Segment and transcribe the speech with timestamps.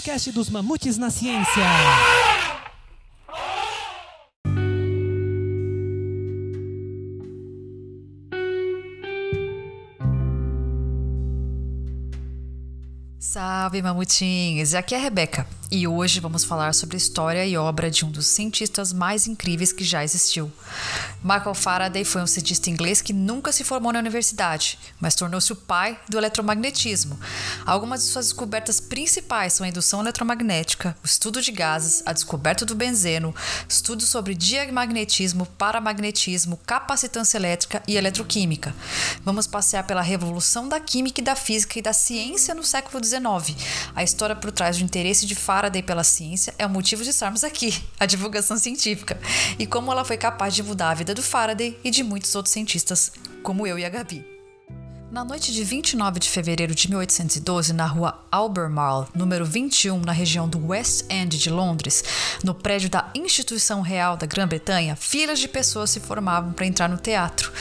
[0.00, 1.62] podcast dos Mamutes na Ciência.
[13.18, 14.74] Salve, mamutinhos!
[14.74, 18.10] Aqui é a Rebeca e hoje vamos falar sobre a história e obra de um
[18.10, 20.50] dos cientistas mais incríveis que já existiu.
[21.22, 25.56] Michael Faraday foi um cientista inglês que nunca se formou na universidade, mas tornou-se o
[25.56, 27.18] pai do eletromagnetismo.
[27.64, 32.66] Algumas de suas descobertas principais são a indução eletromagnética, o estudo de gases, a descoberta
[32.66, 33.32] do benzeno,
[33.68, 38.74] estudos sobre diamagnetismo, paramagnetismo, capacitância elétrica e eletroquímica.
[39.24, 43.56] Vamos passear pela revolução da química e da física e da ciência no século XIX.
[43.94, 47.10] A história por trás do interesse de Faraday Faraday pela ciência é o motivo de
[47.10, 49.20] estarmos aqui, a divulgação científica,
[49.58, 52.50] e como ela foi capaz de mudar a vida do Faraday e de muitos outros
[52.50, 54.24] cientistas, como eu e a Gabi.
[55.10, 60.48] Na noite de 29 de fevereiro de 1812, na rua Albemarle, número 21, na região
[60.48, 62.04] do West End de Londres,
[62.42, 66.96] no prédio da Instituição Real da Grã-Bretanha, filas de pessoas se formavam para entrar no
[66.96, 67.52] teatro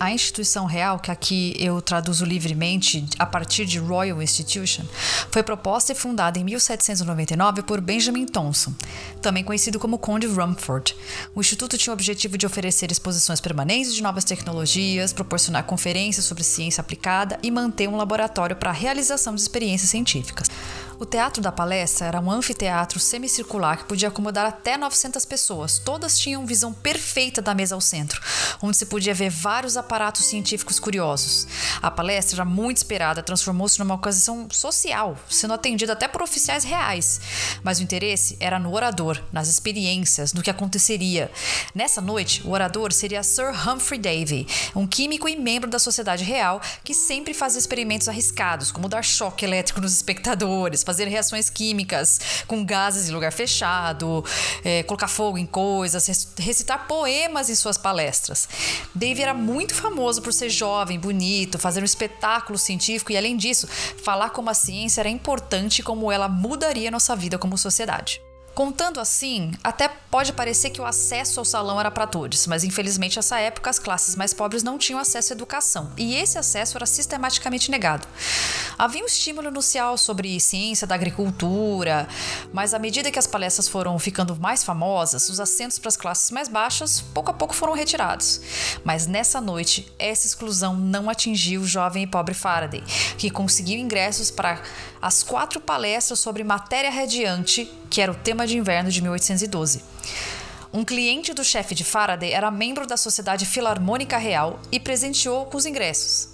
[0.00, 4.82] a instituição real, que aqui eu traduzo livremente a partir de Royal Institution,
[5.30, 8.72] foi proposta e fundada em 1799 por Benjamin Thompson,
[9.20, 10.96] também conhecido como Conde Rumford.
[11.34, 16.44] O instituto tinha o objetivo de oferecer exposições permanentes de novas tecnologias, proporcionar conferências sobre
[16.44, 20.48] ciência aplicada e manter um laboratório para a realização de experiências científicas.
[21.00, 25.78] O teatro da palestra era um anfiteatro semicircular que podia acomodar até 900 pessoas.
[25.78, 28.20] Todas tinham visão perfeita da mesa ao centro,
[28.60, 31.48] onde se podia ver vários aparatos científicos curiosos.
[31.82, 37.20] A palestra muito esperada, transformou-se numa ocasião social, sendo atendida até por oficiais reais.
[37.64, 41.28] Mas o interesse era no orador, nas experiências, no que aconteceria.
[41.74, 46.60] Nessa noite, o orador seria Sir Humphrey Davy, um químico e membro da sociedade real
[46.84, 52.64] que sempre fazia experimentos arriscados, como dar choque elétrico nos espectadores, fazer reações químicas com
[52.64, 54.24] gases em lugar fechado,
[54.64, 56.06] é, colocar fogo em coisas,
[56.38, 58.48] recitar poemas em suas palestras.
[58.94, 63.66] Dave era muito famoso por ser jovem, bonito, fazer um espetáculo científico e, além disso,
[63.66, 68.22] falar como a ciência era importante e como ela mudaria nossa vida como sociedade.
[68.54, 73.16] Contando assim, até pode parecer que o acesso ao salão era para todos, mas infelizmente
[73.16, 76.84] nessa época as classes mais pobres não tinham acesso à educação e esse acesso era
[76.84, 78.06] sistematicamente negado.
[78.76, 82.08] Havia um estímulo inicial sobre ciência da agricultura,
[82.52, 86.30] mas à medida que as palestras foram ficando mais famosas, os assentos para as classes
[86.32, 88.40] mais baixas pouco a pouco foram retirados.
[88.84, 92.82] Mas nessa noite, essa exclusão não atingiu o jovem e pobre Faraday,
[93.16, 94.60] que conseguiu ingressos para
[95.00, 99.82] as quatro palestras sobre matéria radiante, que era o tema de inverno de 1812.
[100.72, 105.56] Um cliente do chefe de Faraday era membro da Sociedade Filarmônica Real e presenteou com
[105.56, 106.28] os ingressos.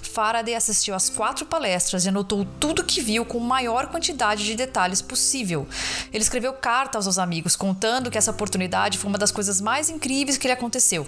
[0.00, 5.02] Faraday assistiu às quatro palestras e anotou tudo que viu com maior quantidade de detalhes
[5.02, 5.66] possível.
[6.12, 10.38] Ele escreveu cartas aos amigos contando que essa oportunidade foi uma das coisas mais incríveis
[10.38, 11.06] que lhe aconteceu.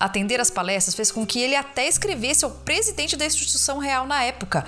[0.00, 4.22] Atender as palestras fez com que ele até escrevesse ao presidente da instituição real na
[4.24, 4.66] época,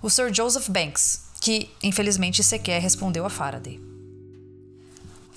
[0.00, 3.78] o Sir Joseph Banks, que infelizmente sequer respondeu a Faraday.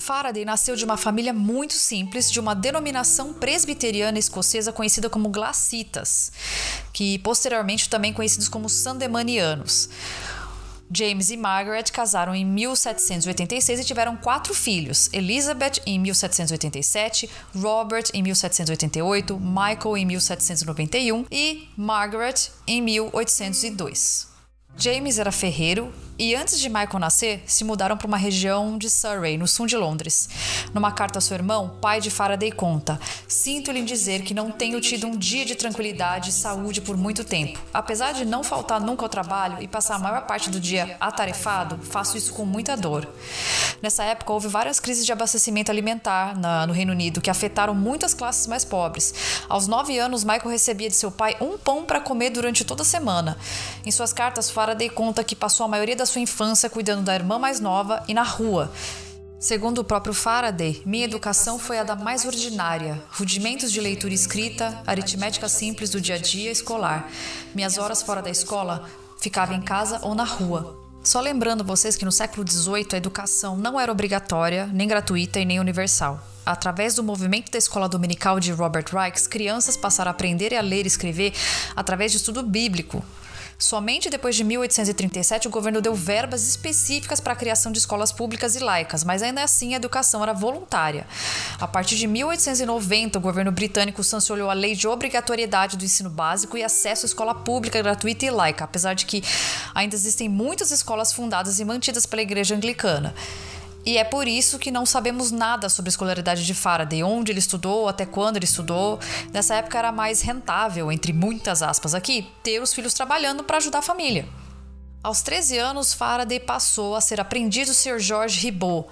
[0.06, 6.32] Faraday nasceu de uma família muito simples, de uma denominação presbiteriana escocesa conhecida como glacitas,
[6.94, 9.90] que posteriormente também conhecidos como sandemanianos.
[10.92, 18.22] James e Margaret casaram em 1786 e tiveram quatro filhos: Elizabeth em 1787, Robert em
[18.22, 24.28] 1788, Michael em 1791 e Margaret em 1802.
[24.78, 29.38] James era ferreiro e antes de Michael nascer, se mudaram para uma região de Surrey,
[29.38, 30.30] no sul de Londres.
[30.74, 35.08] Numa carta a seu irmão, pai de Faraday conta: Sinto-lhe dizer que não tenho tido
[35.08, 37.60] um dia de tranquilidade e saúde por muito tempo.
[37.74, 41.78] Apesar de não faltar nunca ao trabalho e passar a maior parte do dia atarefado,
[41.84, 43.08] faço isso com muita dor.
[43.82, 48.14] Nessa época, houve várias crises de abastecimento alimentar na, no Reino Unido que afetaram muitas
[48.14, 49.14] classes mais pobres.
[49.50, 52.86] Aos nove anos, Michael recebia de seu pai um pão para comer durante toda a
[52.86, 53.38] semana.
[53.86, 57.16] Em suas cartas, Faraday conta que passou a maioria da da sua infância cuidando da
[57.16, 58.72] irmã mais nova e na rua.
[59.40, 64.16] Segundo o próprio Faraday, minha educação foi a da mais ordinária, rudimentos de leitura e
[64.16, 67.10] escrita, aritmética simples do dia a dia escolar.
[67.56, 68.88] Minhas horas fora da escola
[69.20, 70.80] ficava em casa ou na rua.
[71.04, 75.46] Só lembrando vocês que no século XVIII a educação não era obrigatória, nem gratuita e
[75.46, 76.20] nem universal.
[76.46, 80.86] Através do movimento da escola dominical de Robert Reichs, crianças passaram a aprender a ler
[80.86, 81.34] e escrever
[81.76, 83.04] através de estudo bíblico,
[83.58, 88.56] Somente depois de 1837 o governo deu verbas específicas para a criação de escolas públicas
[88.56, 91.08] e laicas, mas ainda assim a educação era voluntária.
[91.60, 96.58] A partir de 1890, o governo britânico sancionou a lei de obrigatoriedade do ensino básico
[96.58, 99.24] e acesso à escola pública gratuita e laica, apesar de que
[99.74, 103.16] ainda existem muitas escolas fundadas e mantidas pela Igreja Anglicana.
[103.86, 107.40] E é por isso que não sabemos nada sobre a escolaridade de Faraday, onde ele
[107.40, 109.00] estudou, até quando ele estudou.
[109.32, 113.80] Nessa época era mais rentável, entre muitas aspas aqui, ter os filhos trabalhando para ajudar
[113.80, 114.28] a família.
[115.04, 118.00] Aos 13 anos, Faraday passou a ser aprendiz do Sr.
[118.00, 118.88] George Ribot,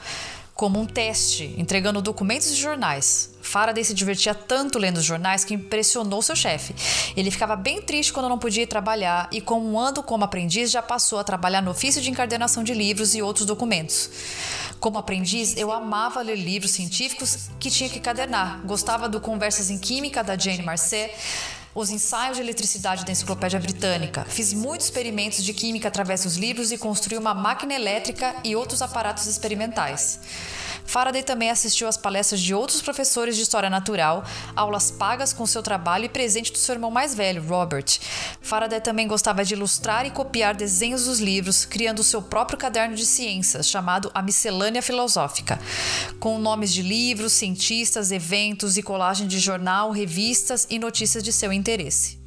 [0.54, 3.32] como um teste, entregando documentos e jornais.
[3.42, 6.74] Faraday se divertia tanto lendo os jornais que impressionou seu chefe.
[7.18, 10.72] Ele ficava bem triste quando não podia ir trabalhar e, com um ano como aprendiz,
[10.72, 14.10] já passou a trabalhar no ofício de encadernação de livros e outros documentos.
[14.80, 18.62] Como aprendiz, eu amava ler livros científicos que tinha que cadernar.
[18.66, 21.12] Gostava do Conversas em Química da Jane Marcet,
[21.76, 24.26] os ensaios de eletricidade da Enciclopédia Britânica.
[24.26, 28.82] Fiz muitos experimentos de química através dos livros e construí uma máquina elétrica e outros
[28.82, 30.20] aparatos experimentais.
[30.86, 34.24] Faraday também assistiu às palestras de outros professores de história natural,
[34.56, 37.86] aulas pagas com seu trabalho e presente do seu irmão mais velho, Robert.
[38.42, 43.06] Faraday também gostava de ilustrar e copiar desenhos dos livros, criando seu próprio caderno de
[43.06, 45.60] ciências, chamado A Miscelânea Filosófica,
[46.20, 51.52] com nomes de livros, cientistas, eventos e colagem de jornal, revistas e notícias de seu
[51.52, 52.24] interesse.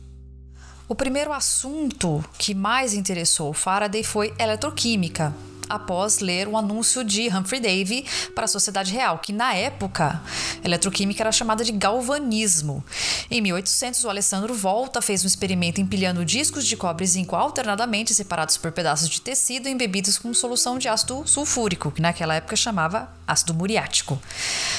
[0.89, 5.35] O primeiro assunto que mais interessou Faraday foi eletroquímica,
[5.69, 8.05] após ler um anúncio de Humphrey Davy
[8.35, 10.23] para a Sociedade Real, que na época
[10.65, 12.85] eletroquímica era chamada de galvanismo.
[13.31, 18.15] Em 1800, o Alessandro Volta fez um experimento empilhando discos de cobre e zinco alternadamente
[18.15, 23.11] separados por pedaços de tecido embebidos com solução de ácido sulfúrico, que naquela época chamava
[23.27, 24.21] ácido muriático.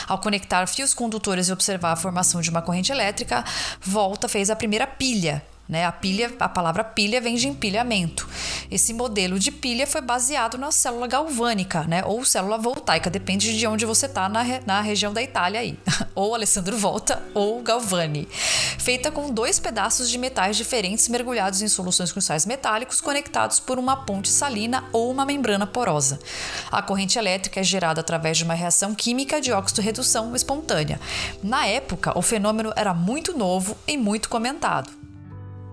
[0.08, 3.44] Ao conectar fios condutores e observar a formação de uma corrente elétrica,
[3.82, 5.86] Volta fez a primeira pilha, né?
[5.86, 8.28] A pilha, a palavra pilha vem de empilhamento.
[8.72, 12.04] Esse modelo de pilha foi baseado na célula galvânica, né?
[12.06, 15.78] Ou célula voltaica, depende de onde você está na, na região da Itália aí.
[16.16, 18.28] ou Alessandro Volta ou Galvani.
[18.78, 23.78] Feita com dois pedaços de metais diferentes mergulhados em soluções com sais metálicos conectados por
[23.78, 26.20] uma ponte salina ou uma membrana porosa.
[26.72, 31.00] A corrente elétrica é gerada através de uma reação química de óxido-redução espontânea.
[31.44, 34.97] Na época, o fenômeno era muito novo e muito comentado.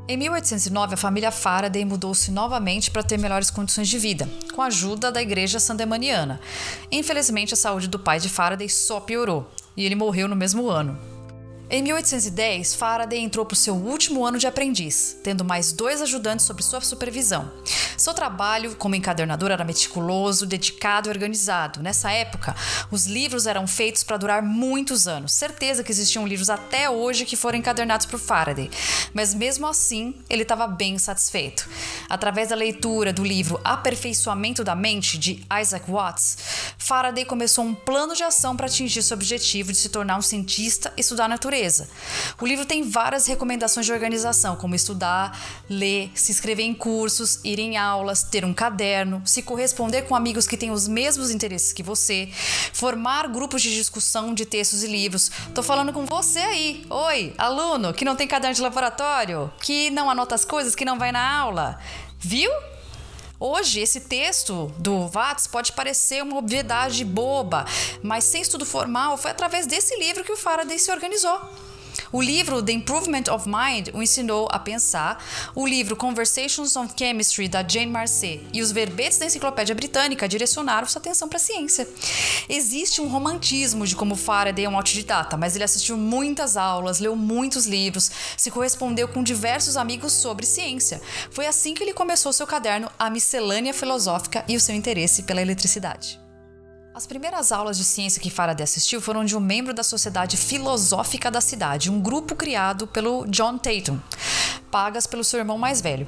[0.07, 4.67] Em 1809, a família Faraday mudou-se novamente para ter melhores condições de vida, com a
[4.67, 6.39] ajuda da igreja sandemaniana.
[6.93, 11.14] Infelizmente, a saúde do pai de Faraday só piorou e ele morreu no mesmo ano.
[11.75, 16.47] Em 1810, Faraday entrou para o seu último ano de aprendiz, tendo mais dois ajudantes
[16.47, 17.51] sob sua supervisão.
[17.97, 21.83] Seu trabalho como encadernador era meticuloso, dedicado e organizado.
[21.83, 22.55] Nessa época,
[22.93, 25.33] os livros eram feitos para durar muitos anos.
[25.33, 28.71] Certeza que existiam livros até hoje que foram encadernados por Faraday,
[29.13, 31.69] mas mesmo assim, ele estava bem satisfeito.
[32.09, 36.39] Através da leitura do livro Aperfeiçoamento da Mente, de Isaac Watts,
[36.79, 40.93] Faraday começou um plano de ação para atingir seu objetivo de se tornar um cientista
[40.97, 41.64] e estudar a natureza
[42.41, 45.39] O livro tem várias recomendações de organização, como estudar,
[45.69, 50.47] ler, se inscrever em cursos, ir em aulas, ter um caderno, se corresponder com amigos
[50.47, 52.29] que têm os mesmos interesses que você,
[52.73, 55.31] formar grupos de discussão de textos e livros.
[55.55, 56.87] Tô falando com você aí.
[56.91, 60.99] Oi, aluno que não tem caderno de laboratório, que não anota as coisas, que não
[60.99, 61.79] vai na aula.
[62.19, 62.51] Viu?
[63.47, 67.67] Hoje, esse texto do Watts pode parecer uma obviedade boba,
[68.03, 71.39] mas sem estudo formal, foi através desse livro que o Faraday se organizou.
[72.13, 75.23] O livro The Improvement of Mind o ensinou a pensar,
[75.55, 80.87] o livro Conversations on Chemistry da Jane Marcet e os verbetes da Enciclopédia Britânica direcionaram
[80.87, 81.89] sua atenção para a ciência.
[82.49, 87.17] Existe um romantismo de como Faraday é um autodidata, mas ele assistiu muitas aulas, leu
[87.17, 91.01] muitos livros, se correspondeu com diversos amigos sobre ciência.
[91.31, 95.43] Foi assim que ele começou seu caderno A Miscelânea Filosófica e o seu interesse pela
[95.43, 96.24] eletricidade.
[96.95, 101.29] As primeiras aulas de ciência que Faraday assistiu foram de um membro da Sociedade Filosófica
[101.29, 103.99] da cidade, um grupo criado pelo John Tatum,
[104.71, 106.07] pagas pelo seu irmão mais velho.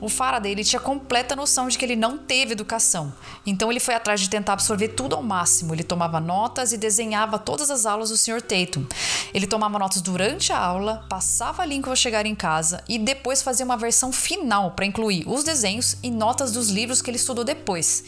[0.00, 3.12] O Faraday ele tinha completa noção de que ele não teve educação,
[3.44, 5.74] então ele foi atrás de tentar absorver tudo ao máximo.
[5.74, 8.40] Ele tomava notas e desenhava todas as aulas do Sr.
[8.40, 8.86] Tatum.
[9.34, 13.42] Ele tomava notas durante a aula, passava a link ao chegar em casa e depois
[13.42, 17.44] fazia uma versão final para incluir os desenhos e notas dos livros que ele estudou
[17.44, 18.02] depois.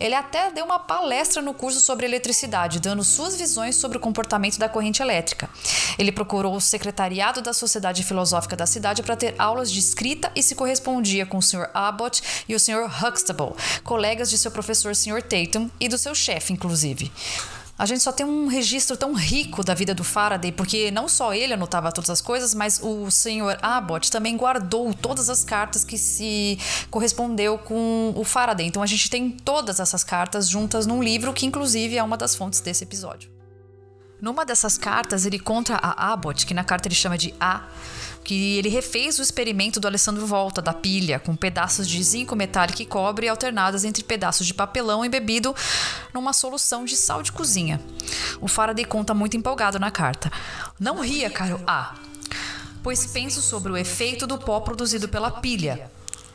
[0.00, 4.58] Ele até deu uma palestra no curso sobre eletricidade, dando suas visões sobre o comportamento
[4.58, 5.48] da corrente elétrica.
[5.98, 10.42] Ele procurou o secretariado da Sociedade Filosófica da cidade para ter aulas de escrita e
[10.42, 11.68] se correspondia com o Sr.
[11.72, 12.90] Abbott e o Sr.
[13.02, 13.54] Huxtable,
[13.84, 15.22] colegas de seu professor Sr.
[15.22, 17.12] Tatum e do seu chefe, inclusive.
[17.78, 21.32] A gente só tem um registro tão rico da vida do Faraday, porque não só
[21.32, 25.96] ele anotava todas as coisas, mas o senhor Abbott também guardou todas as cartas que
[25.96, 26.58] se
[26.90, 28.66] correspondeu com o Faraday.
[28.66, 32.34] Então a gente tem todas essas cartas juntas num livro que inclusive é uma das
[32.34, 33.30] fontes desse episódio.
[34.20, 37.68] Numa dessas cartas, ele conta a Abbott, que na carta ele chama de A,
[38.28, 42.82] que ele refez o experimento do Alessandro Volta, da pilha, com pedaços de zinco metálico
[42.82, 45.56] e cobre alternados entre pedaços de papelão embebido
[46.12, 47.80] numa solução de sal de cozinha.
[48.38, 50.30] O Faraday conta muito empolgado na carta.
[50.78, 51.94] Não ria, caro A,
[52.82, 55.90] pois penso sobre o efeito do pó produzido pela pilha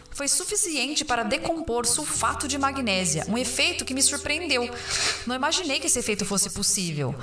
[0.10, 4.70] foi suficiente para decompor sulfato de magnésia, um efeito que me surpreendeu.
[5.26, 7.16] Não imaginei que esse efeito fosse possível.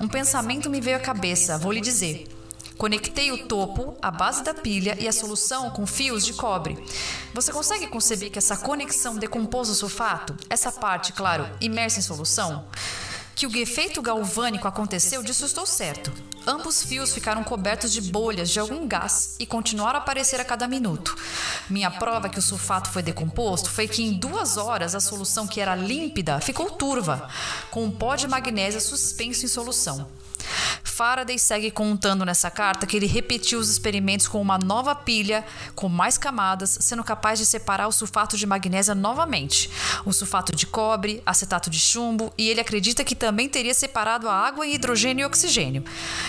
[0.00, 2.26] Um pensamento me veio à cabeça, vou lhe dizer.
[2.78, 6.78] Conectei o topo, a base da pilha e a solução com fios de cobre.
[7.34, 10.36] Você consegue conceber que essa conexão decompôs o sulfato?
[10.48, 12.64] Essa parte, claro, imersa em solução?
[13.34, 16.12] Que o efeito galvânico aconteceu, disso estou certo.
[16.46, 20.68] Ambos fios ficaram cobertos de bolhas de algum gás e continuaram a aparecer a cada
[20.68, 21.16] minuto.
[21.68, 25.60] Minha prova que o sulfato foi decomposto foi que em duas horas a solução que
[25.60, 27.28] era límpida ficou turva,
[27.72, 30.08] com um pó de magnésia suspenso em solução.
[30.98, 35.44] Faraday segue contando nessa carta que ele repetiu os experimentos com uma nova pilha
[35.76, 39.70] com mais camadas, sendo capaz de separar o sulfato de magnésia novamente,
[40.04, 44.34] o sulfato de cobre, acetato de chumbo, e ele acredita que também teria separado a
[44.34, 45.84] água em hidrogênio e oxigênio.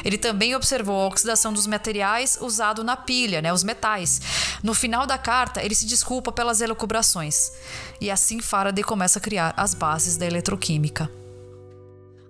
[0.06, 4.22] Ele também observou a oxidação dos materiais usado na pilha, né, os metais.
[4.62, 7.54] No final da carta, ele se desculpa pelas elucubrações.
[8.00, 11.10] E assim Faraday começa a criar as bases da eletroquímica.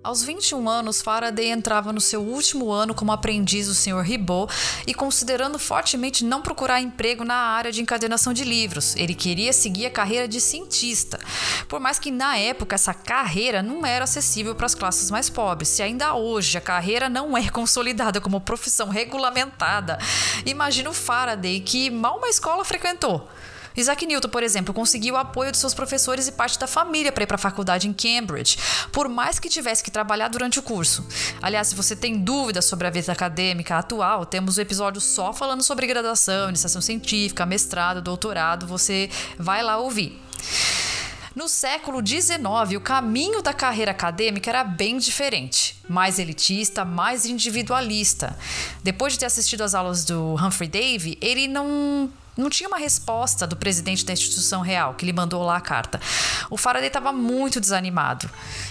[0.02, 4.00] Aos 21 anos, Faraday entrava no seu último ano como aprendiz do Sr.
[4.00, 4.50] Ribot
[4.86, 8.96] e considerando fortemente não procurar emprego na área de encadernação de livros.
[8.96, 11.20] Ele queria seguir a carreira de cientista,
[11.68, 15.68] por mais que na época essa carreira não era acessível para as classes mais pobres.
[15.68, 19.98] Se ainda hoje a carreira não é consolidada como profissão regulamentada,
[20.46, 23.28] imagina o Faraday que mal uma escola frequentou.
[23.80, 27.24] Isaac Newton, por exemplo, conseguiu o apoio de seus professores e parte da família para
[27.24, 28.58] ir para a faculdade em Cambridge,
[28.92, 31.06] por mais que tivesse que trabalhar durante o curso.
[31.40, 35.62] Aliás, se você tem dúvidas sobre a vida acadêmica atual, temos um episódio só falando
[35.62, 40.20] sobre graduação, iniciação científica, mestrado, doutorado, você vai lá ouvir.
[41.34, 42.40] No século XIX,
[42.76, 48.36] o caminho da carreira acadêmica era bem diferente, mais elitista, mais individualista.
[48.82, 52.10] Depois de ter assistido às aulas do Humphrey Davy, ele não
[52.40, 56.00] não tinha uma resposta do presidente da instituição real que lhe mandou lá a carta.
[56.50, 58.28] O Faraday estava muito desanimado.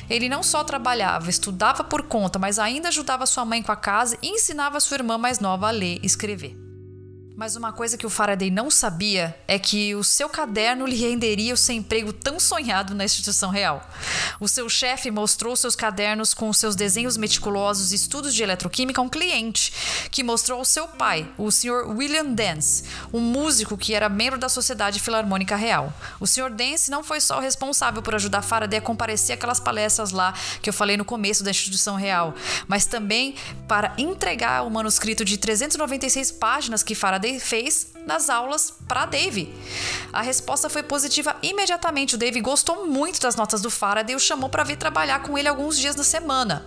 [0.09, 4.17] Ele não só trabalhava, estudava por conta, mas ainda ajudava sua mãe com a casa
[4.21, 6.68] e ensinava sua irmã mais nova a ler e escrever.
[7.39, 11.53] Mas uma coisa que o Faraday não sabia é que o seu caderno lhe renderia
[11.53, 13.89] o seu emprego tão sonhado na instituição real.
[14.41, 19.05] O seu chefe mostrou seus cadernos com seus desenhos meticulosos e estudos de eletroquímica a
[19.05, 19.71] um cliente,
[20.11, 21.87] que mostrou ao seu pai, o Sr.
[21.87, 25.93] William Dance, um músico que era membro da Sociedade Filarmônica Real.
[26.19, 26.49] O Sr.
[26.49, 30.69] Dance não foi só o responsável por ajudar Faraday a comparecer aquelas palestras lá que
[30.69, 32.35] eu falei no começo da instituição real,
[32.67, 39.05] mas também para entregar o manuscrito de 396 páginas que Faraday fez nas aulas para
[39.05, 39.53] Dave.
[40.13, 42.15] A resposta foi positiva imediatamente.
[42.15, 45.37] O Dave gostou muito das notas do Faraday e o chamou para vir trabalhar com
[45.37, 46.65] ele alguns dias na semana.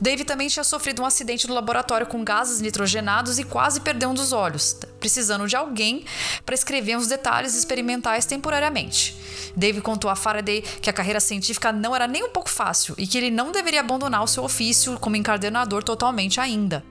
[0.00, 4.10] O Dave também tinha sofrido um acidente no laboratório com gases nitrogenados e quase perdeu
[4.10, 6.04] um dos olhos, precisando de alguém
[6.46, 9.16] para escrever os detalhes experimentais temporariamente.
[9.56, 13.06] Dave contou a Faraday que a carreira científica não era nem um pouco fácil e
[13.06, 16.84] que ele não deveria abandonar o seu ofício como encadenador totalmente ainda.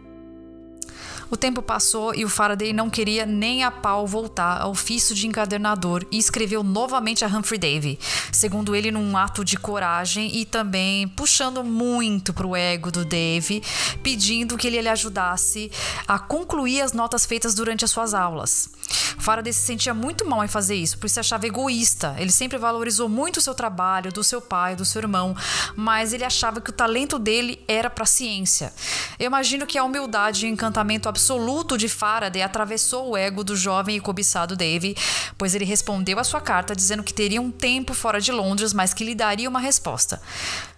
[1.31, 5.25] O tempo passou e o Faraday não queria nem a pau voltar ao ofício de
[5.25, 7.97] encadernador e escreveu novamente a Humphrey Davy,
[8.33, 13.63] segundo ele num ato de coragem e também puxando muito pro ego do Dave,
[14.03, 15.71] pedindo que ele lhe ajudasse
[16.05, 18.69] a concluir as notas feitas durante as suas aulas.
[19.17, 22.15] Faraday se sentia muito mal em fazer isso, por se achava egoísta.
[22.17, 25.35] Ele sempre valorizou muito o seu trabalho, do seu pai, do seu irmão,
[25.75, 28.73] mas ele achava que o talento dele era para a ciência.
[29.19, 31.21] Eu imagino que a humildade e o encantamento absoluto
[31.78, 34.96] de Faraday atravessou o ego do jovem e cobiçado Dave,
[35.38, 38.94] pois ele respondeu à sua carta dizendo que teria um tempo fora de Londres, mas
[38.94, 40.22] que lhe daria uma resposta.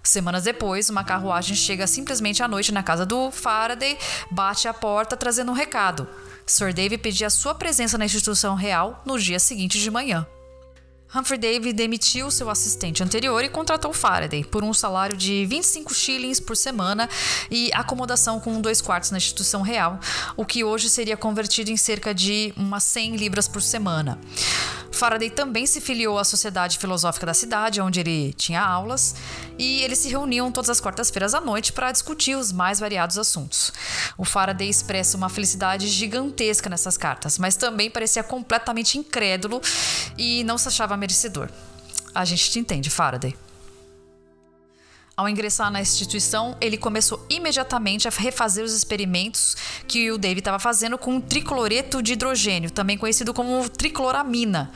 [0.03, 3.97] Semanas depois, uma carruagem chega simplesmente à noite na casa do Faraday,
[4.29, 6.07] bate à porta trazendo um recado.
[6.45, 10.27] Sir David pedia sua presença na instituição real no dia seguinte de manhã.
[11.15, 16.39] Humphrey Davy demitiu seu assistente anterior e contratou Faraday por um salário de 25 shillings
[16.39, 17.07] por semana
[17.51, 19.99] e acomodação com dois quartos na instituição real,
[20.35, 24.19] o que hoje seria convertido em cerca de umas 100 libras por semana.
[24.93, 29.15] Faraday também se filiou à Sociedade Filosófica da cidade, onde ele tinha aulas,
[29.57, 33.73] e eles se reuniam todas as quartas-feiras à noite para discutir os mais variados assuntos.
[34.17, 39.61] O Faraday expressa uma felicidade gigantesca nessas cartas, mas também parecia completamente incrédulo
[40.17, 41.49] e não se achava merecedor.
[42.13, 43.35] A gente te entende, Faraday.
[45.15, 49.55] Ao ingressar na instituição, ele começou imediatamente a refazer os experimentos
[49.87, 54.71] que o David estava fazendo com tricloreto de hidrogênio, também conhecido como tricloramina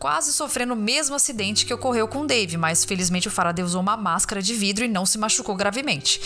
[0.00, 3.98] quase sofrendo o mesmo acidente que ocorreu com Dave, mas felizmente o Faraday usou uma
[3.98, 6.18] máscara de vidro e não se machucou gravemente.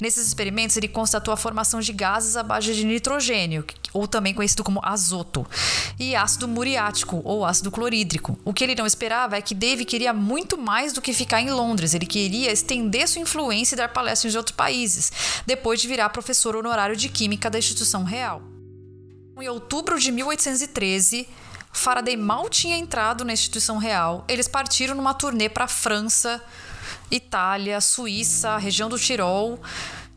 [0.00, 4.64] Nesses experimentos, ele constatou a formação de gases à base de nitrogênio, ou também conhecido
[4.64, 5.46] como azoto,
[5.96, 8.36] e ácido muriático, ou ácido clorídrico.
[8.44, 11.52] O que ele não esperava é que Dave queria muito mais do que ficar em
[11.52, 15.12] Londres, ele queria estender sua influência e dar palestras em outros países,
[15.46, 18.42] depois de virar professor honorário de Química da instituição real.
[19.40, 21.28] Em outubro de 1813,
[21.72, 24.24] Faraday mal tinha entrado na instituição real.
[24.28, 26.42] Eles partiram numa turnê para França,
[27.10, 29.60] Itália, Suíça, região do Tirol,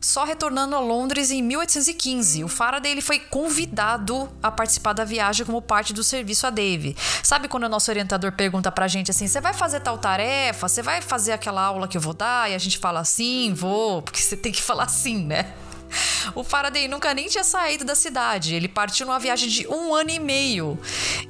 [0.04, 2.44] só retornando a Londres em 1815.
[2.44, 6.94] O Faraday ele foi convidado a participar da viagem como parte do serviço a Dave.
[7.22, 10.68] Sabe quando o nosso orientador pergunta pra gente assim: você vai fazer tal tarefa?
[10.68, 12.50] Você vai fazer aquela aula que eu vou dar?
[12.50, 15.54] E a gente fala assim: vou, porque você tem que falar assim, né?
[16.34, 18.54] O Faraday nunca nem tinha saído da cidade.
[18.54, 20.78] Ele partiu numa viagem de um ano e meio.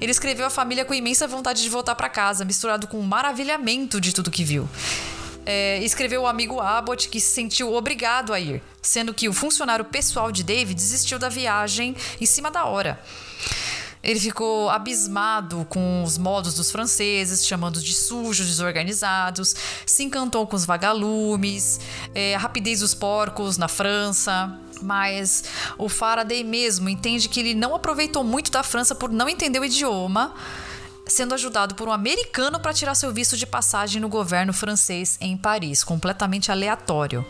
[0.01, 4.01] Ele escreveu a família com imensa vontade de voltar para casa, misturado com um maravilhamento
[4.01, 4.69] de tudo que viu.
[5.47, 9.85] É, escreveu o amigo Abbott que se sentiu obrigado a ir, sendo que o funcionário
[9.85, 12.99] pessoal de David desistiu da viagem em cima da hora.
[14.05, 19.57] Ele ficou abismado com os modos dos franceses, chamando de sujos, desorganizados,
[19.87, 21.81] se encantou com os vagalumes,
[22.15, 24.61] é, a rapidez dos porcos na França.
[24.83, 25.45] Mas
[25.79, 29.65] o Faraday mesmo entende que ele não aproveitou muito da França por não entender o
[29.65, 30.35] idioma
[31.07, 35.37] sendo ajudado por um americano para tirar seu visto de passagem no governo francês em
[35.37, 37.25] Paris, completamente aleatório.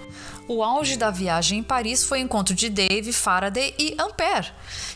[0.47, 4.53] O auge da viagem em Paris foi o encontro de Dave, Faraday e Ampère,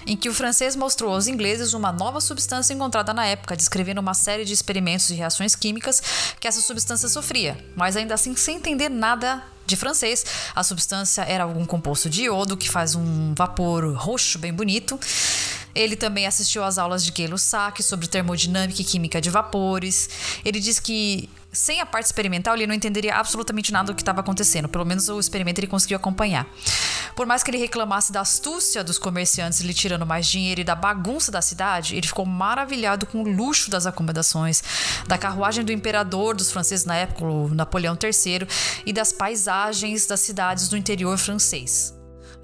[0.07, 4.13] em que o francês mostrou aos ingleses uma nova substância encontrada na época, descrevendo uma
[4.13, 6.03] série de experimentos e reações químicas
[6.39, 10.25] que essa substância sofria, mas ainda assim sem entender nada de francês.
[10.55, 15.01] A substância era algum composto de iodo que faz um vapor roxo bem bonito.
[15.75, 20.11] Ele também assistiu às aulas de Gay-Lussac sobre termodinâmica e química de vapores.
[20.45, 24.21] Ele diz que sem a parte experimental, ele não entenderia absolutamente nada do que estava
[24.21, 24.69] acontecendo.
[24.69, 26.47] Pelo menos o experimento ele conseguiu acompanhar.
[27.17, 30.75] Por mais que ele reclamasse da astúcia dos comerciantes lhe tirando mais dinheiro e da
[30.75, 34.63] bagunça da cidade, ele ficou maravilhado com o luxo das acomodações,
[35.07, 38.47] da carruagem do imperador dos franceses na época, Napoleão III,
[38.87, 41.98] e das paisagens das cidades do interior francês.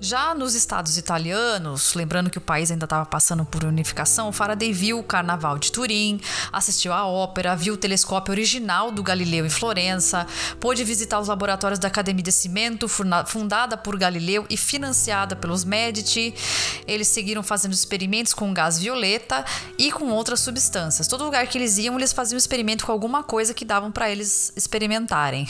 [0.05, 4.99] Já nos estados italianos, lembrando que o país ainda estava passando por unificação, Faraday viu
[4.99, 6.21] o Carnaval de Turim,
[6.53, 10.27] assistiu à ópera, viu o telescópio original do Galileu em Florença,
[10.61, 16.35] pôde visitar os laboratórios da Academia de Cimento, fundada por Galileu e financiada pelos Medici.
[16.87, 19.43] Eles seguiram fazendo experimentos com gás violeta
[19.79, 21.09] e com outras substâncias.
[21.09, 24.53] Todo lugar que eles iam, eles faziam experimento com alguma coisa que davam para eles
[24.55, 25.49] experimentarem.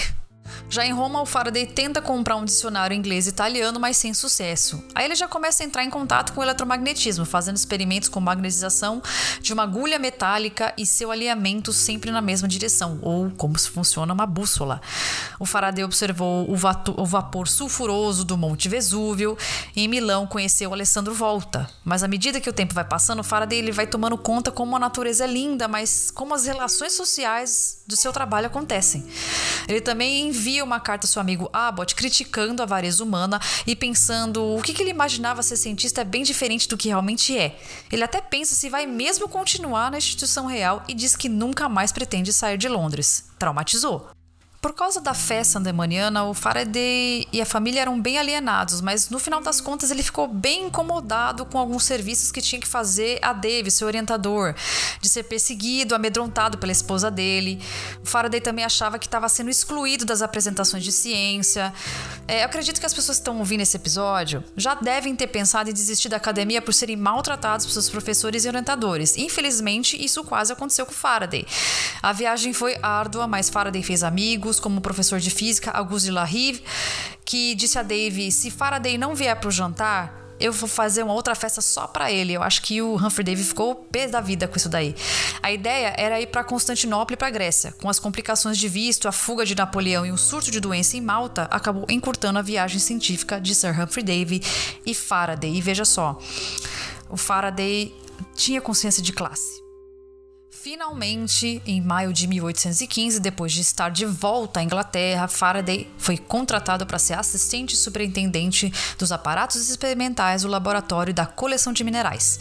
[0.68, 4.82] Já em Roma, o Faraday tenta comprar um dicionário inglês italiano, mas sem sucesso.
[4.94, 9.02] Aí ele já começa a entrar em contato com o eletromagnetismo, fazendo experimentos com magnetização
[9.40, 14.12] de uma agulha metálica e seu alinhamento sempre na mesma direção, ou como se funciona
[14.12, 14.80] uma bússola.
[15.38, 16.54] O Faraday observou o,
[16.96, 19.38] o vapor sulfuroso do Monte Vesúvio
[19.76, 21.70] e em Milão conheceu Alessandro Volta.
[21.84, 24.74] Mas à medida que o tempo vai passando, o Faraday ele vai tomando conta como
[24.74, 29.04] a natureza é linda, mas como as relações sociais do seu trabalho acontecem.
[29.68, 34.56] Ele também envia uma carta ao seu amigo Abbott criticando a avareza humana e pensando
[34.56, 37.58] o que, que ele imaginava ser cientista é bem diferente do que realmente é.
[37.92, 41.92] Ele até pensa se vai mesmo continuar na instituição real e diz que nunca mais
[41.92, 43.28] pretende sair de Londres.
[43.38, 44.10] Traumatizou.
[44.64, 49.18] Por causa da fé sandemaniana, o Faraday e a família eram bem alienados, mas no
[49.18, 53.34] final das contas ele ficou bem incomodado com alguns serviços que tinha que fazer a
[53.34, 54.54] Dave, seu orientador,
[55.02, 57.60] de ser perseguido, amedrontado pela esposa dele.
[58.02, 61.70] O Faraday também achava que estava sendo excluído das apresentações de ciência.
[62.26, 65.68] É, eu acredito que as pessoas que estão ouvindo esse episódio já devem ter pensado
[65.68, 69.18] em desistir da academia por serem maltratados por seus professores e orientadores.
[69.18, 71.46] Infelizmente, isso quase aconteceu com o Faraday.
[72.02, 76.62] A viagem foi árdua, mas Faraday fez amigos como o professor de física Auguste Larive,
[77.24, 81.14] que disse a Dave: se Faraday não vier para o jantar, eu vou fazer uma
[81.14, 82.32] outra festa só para ele.
[82.32, 84.94] Eu acho que o Humphrey Davy ficou pé da vida com isso daí.
[85.42, 87.72] A ideia era ir para Constantinopla e para Grécia.
[87.80, 91.00] Com as complicações de visto, a fuga de Napoleão e um surto de doença em
[91.00, 94.42] Malta, acabou encurtando a viagem científica de Sir Humphrey Davy
[94.84, 95.54] e Faraday.
[95.54, 96.18] E veja só,
[97.08, 97.94] o Faraday
[98.34, 99.63] tinha consciência de classe
[100.62, 106.86] Finalmente, em maio de 1815, depois de estar de volta à Inglaterra, Faraday foi contratado
[106.86, 112.38] para ser assistente superintendente dos aparatos experimentais do laboratório da coleção de minerais.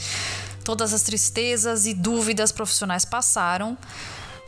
[0.64, 3.78] Todas as tristezas e dúvidas profissionais passaram.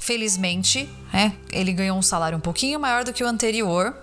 [0.06, 3.98] Felizmente, né, ele ganhou um salário um pouquinho maior do que o anterior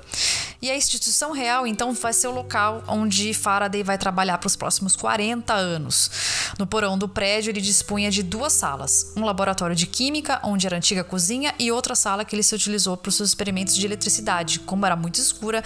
[0.60, 4.56] e a instituição real, então, vai ser o local onde Faraday vai trabalhar para os
[4.56, 6.10] próximos 40 anos.
[6.58, 10.76] No porão do prédio, ele dispunha de duas salas: um laboratório de química, onde era
[10.76, 14.58] antiga cozinha, e outra sala que ele se utilizou para os seus experimentos de eletricidade.
[14.58, 15.62] Como era muito escura,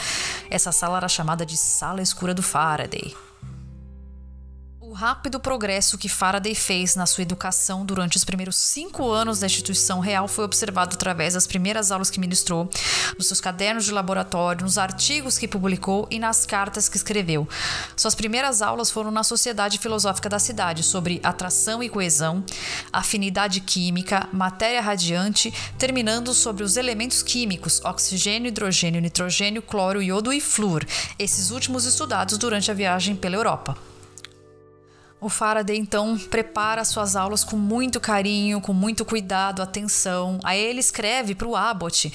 [0.51, 3.15] essa sala era chamada de Sala Escura do Faraday
[4.97, 10.01] rápido progresso que Faraday fez na sua educação durante os primeiros cinco anos da instituição
[10.01, 12.71] real foi observado através das primeiras aulas que ministrou,
[13.19, 17.47] nos seus cadernos de laboratório, nos artigos que publicou e nas cartas que escreveu.
[17.95, 22.43] Suas primeiras aulas foram na Sociedade Filosófica da Cidade sobre atração e coesão,
[22.91, 30.41] afinidade química, matéria radiante, terminando sobre os elementos químicos, oxigênio, hidrogênio, nitrogênio, cloro, iodo e
[30.41, 30.87] flúor,
[31.19, 33.77] esses últimos estudados durante a viagem pela Europa.
[35.19, 40.39] O Faraday então prepara suas aulas com muito carinho, com muito cuidado, atenção.
[40.45, 42.13] Aí ele escreve para o Abbott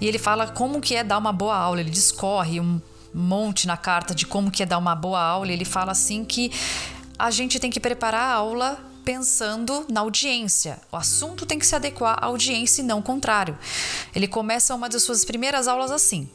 [0.00, 1.80] e ele fala como que é dar uma boa aula.
[1.80, 2.80] Ele discorre um
[3.14, 5.50] monte na carta de como que é dar uma boa aula.
[5.50, 6.52] Ele fala assim que
[7.18, 10.78] a gente tem que preparar a aula pensando na audiência.
[10.92, 13.58] O assunto tem que se adequar à audiência e não o contrário.
[14.14, 16.28] Ele começa uma das suas primeiras aulas assim: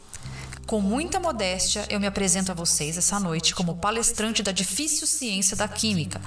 [0.67, 5.55] com muita modéstia, eu me apresento a vocês essa noite como palestrante da difícil ciência
[5.55, 6.21] da química,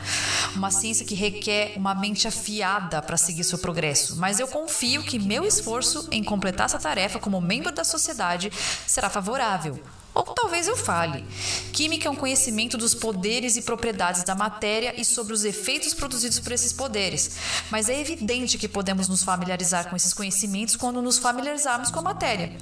[0.57, 5.19] uma ciência que requer uma mente afiada para seguir seu progresso, mas eu confio que
[5.19, 8.51] meu esforço em completar essa tarefa como membro da sociedade
[8.87, 9.79] será favorável.
[10.13, 11.25] Ou talvez eu fale.
[11.73, 16.41] Química é um conhecimento dos poderes e propriedades da matéria e sobre os efeitos produzidos
[16.41, 17.37] por esses poderes.
[17.71, 22.03] Mas é evidente que podemos nos familiarizar com esses conhecimentos quando nos familiarizarmos com a
[22.03, 22.53] matéria.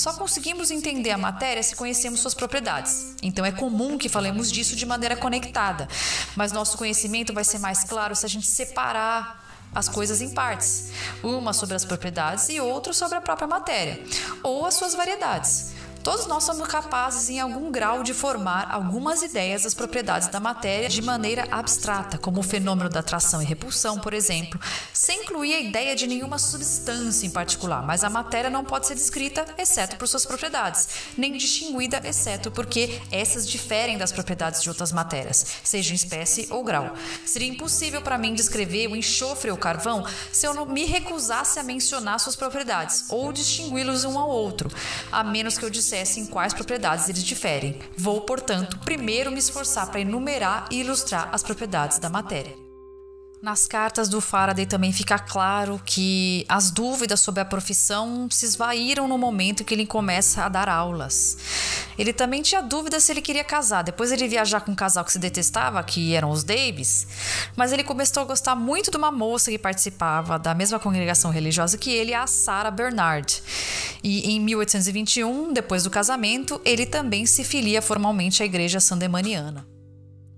[0.00, 3.14] Só conseguimos entender a matéria se conhecemos suas propriedades.
[3.22, 5.86] Então é comum que falemos disso de maneira conectada,
[6.34, 10.90] mas nosso conhecimento vai ser mais claro se a gente separar as coisas em partes,
[11.22, 14.02] uma sobre as propriedades e outra sobre a própria matéria,
[14.42, 15.72] ou as suas variedades.
[16.02, 20.88] Todos nós somos capazes, em algum grau, de formar algumas ideias das propriedades da matéria
[20.88, 24.58] de maneira abstrata, como o fenômeno da atração e repulsão, por exemplo,
[24.94, 27.82] sem incluir a ideia de nenhuma substância em particular.
[27.82, 32.98] Mas a matéria não pode ser descrita, exceto por suas propriedades, nem distinguida, exceto porque
[33.10, 36.94] essas diferem das propriedades de outras matérias, seja em espécie ou grau.
[37.26, 41.62] Seria impossível para mim descrever o enxofre ou carvão se eu não me recusasse a
[41.62, 44.70] mencionar suas propriedades ou distingui-los um ao outro,
[45.12, 47.80] a menos que eu dissesse em quais propriedades eles diferem.
[47.96, 52.69] Vou, portanto, primeiro me esforçar para enumerar e ilustrar as propriedades da matéria.
[53.42, 59.08] Nas cartas do Faraday também fica claro que as dúvidas sobre a profissão se esvaíram
[59.08, 61.38] no momento que ele começa a dar aulas.
[61.98, 63.80] Ele também tinha dúvida se ele queria casar.
[63.80, 67.06] Depois ele viajar com um casal que se detestava, que eram os Davis,
[67.56, 71.78] mas ele começou a gostar muito de uma moça que participava da mesma congregação religiosa
[71.78, 73.42] que ele, a Sarah Bernard.
[74.04, 79.79] E em 1821, depois do casamento, ele também se filia formalmente à igreja sandemaniana.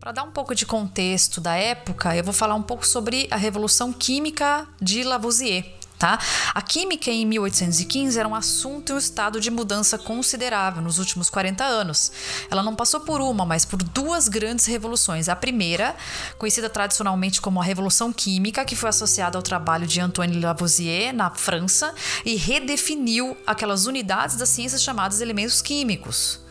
[0.02, 3.36] Para dar um pouco de contexto da época, eu vou falar um pouco sobre a
[3.36, 5.64] Revolução Química de Lavoisier.
[5.96, 6.18] Tá?
[6.52, 11.30] A química em 1815 era um assunto e um estado de mudança considerável nos últimos
[11.30, 12.10] 40 anos.
[12.50, 15.28] Ela não passou por uma, mas por duas grandes revoluções.
[15.28, 15.94] A primeira,
[16.36, 21.30] conhecida tradicionalmente como a Revolução Química, que foi associada ao trabalho de Antoine Lavoisier na
[21.30, 26.41] França e redefiniu aquelas unidades das ciências chamadas elementos químicos.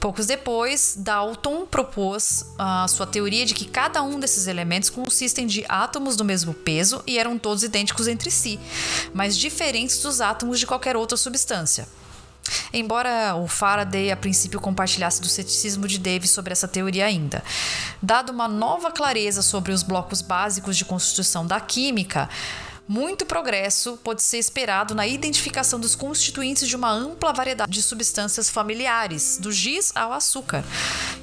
[0.00, 5.64] Poucos depois, Dalton propôs a sua teoria de que cada um desses elementos consistem de
[5.68, 8.60] átomos do mesmo peso e eram todos idênticos entre si,
[9.12, 11.88] mas diferentes dos átomos de qualquer outra substância.
[12.72, 17.42] Embora o Faraday a princípio compartilhasse do ceticismo de Davis sobre essa teoria ainda,
[18.00, 22.28] dado uma nova clareza sobre os blocos básicos de constituição da química,
[22.88, 28.48] muito progresso pode ser esperado na identificação dos constituintes de uma ampla variedade de substâncias
[28.48, 30.64] familiares, do giz ao açúcar.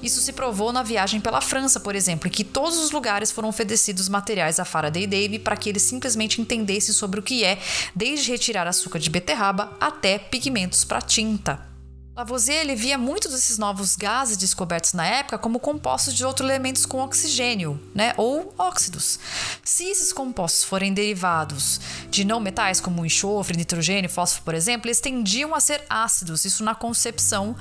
[0.03, 3.49] Isso se provou na viagem pela França, por exemplo, em que todos os lugares foram
[3.49, 7.59] oferecidos materiais a Faraday e Davy para que ele simplesmente entendesse sobre o que é,
[7.95, 11.74] desde retirar açúcar de beterraba até pigmentos para tinta.
[12.15, 16.85] Lavoisier ele via muitos desses novos gases descobertos na época como compostos de outros elementos
[16.85, 19.19] com oxigênio, né, ou óxidos.
[19.65, 25.01] Se esses compostos forem derivados de não metais como enxofre, nitrogênio, fósforo, por exemplo, eles
[25.01, 26.45] tendiam a ser ácidos.
[26.45, 27.53] Isso na concepção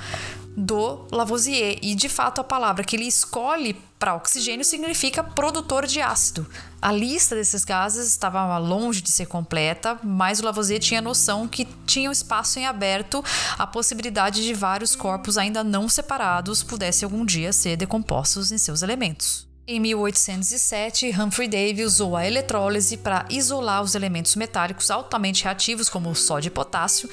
[0.57, 1.79] do Lavoisier.
[1.83, 6.47] E de fato a palavra que ele escolhe para oxigênio significa produtor de ácido.
[6.81, 11.65] A lista desses gases estava longe de ser completa, mas o Lavoisier tinha noção que
[11.87, 13.25] tinha um espaço em aberto
[13.59, 18.83] a possibilidade de vários corpos ainda não separados pudessem algum dia ser decompostos em seus
[18.83, 19.54] elementos.
[19.67, 26.11] Em 1807, Humphrey Davy usou a eletrólise para isolar os elementos metálicos altamente reativos, como
[26.11, 27.09] o sódio e potássio.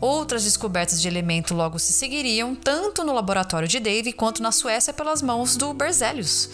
[0.00, 4.92] Outras descobertas de elemento logo se seguiriam, tanto no laboratório de Davy quanto na Suécia,
[4.92, 6.50] pelas mãos do Berzelius.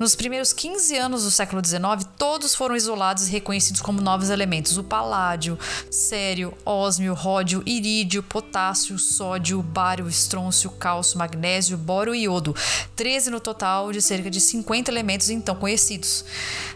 [0.00, 4.76] Nos primeiros 15 anos do século XIX, todos foram isolados e reconhecidos como novos elementos:
[4.76, 5.58] o paládio,
[5.90, 12.54] cério, ósmio, ródio, irídio, potássio, sódio, bário, estrôncio, cálcio, magnésio, boro e iodo.
[12.94, 16.24] 13 no total, de cerca de 50 50 elementos então conhecidos.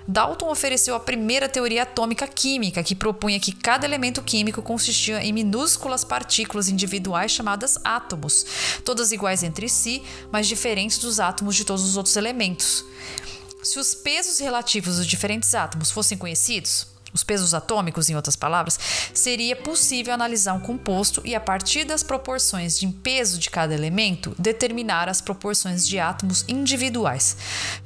[0.06, 5.32] Dalton ofereceu a primeira teoria atômica química, que propunha que cada elemento químico consistia em
[5.32, 8.44] minúsculas partículas individuais chamadas átomos,
[8.84, 12.84] todas iguais entre si, mas diferentes dos átomos de todos os outros elementos.
[13.66, 18.78] Se os pesos relativos dos diferentes átomos fossem conhecidos, os pesos atômicos, em outras palavras,
[19.14, 24.34] seria possível analisar um composto e, a partir das proporções de peso de cada elemento,
[24.38, 27.36] determinar as proporções de átomos individuais.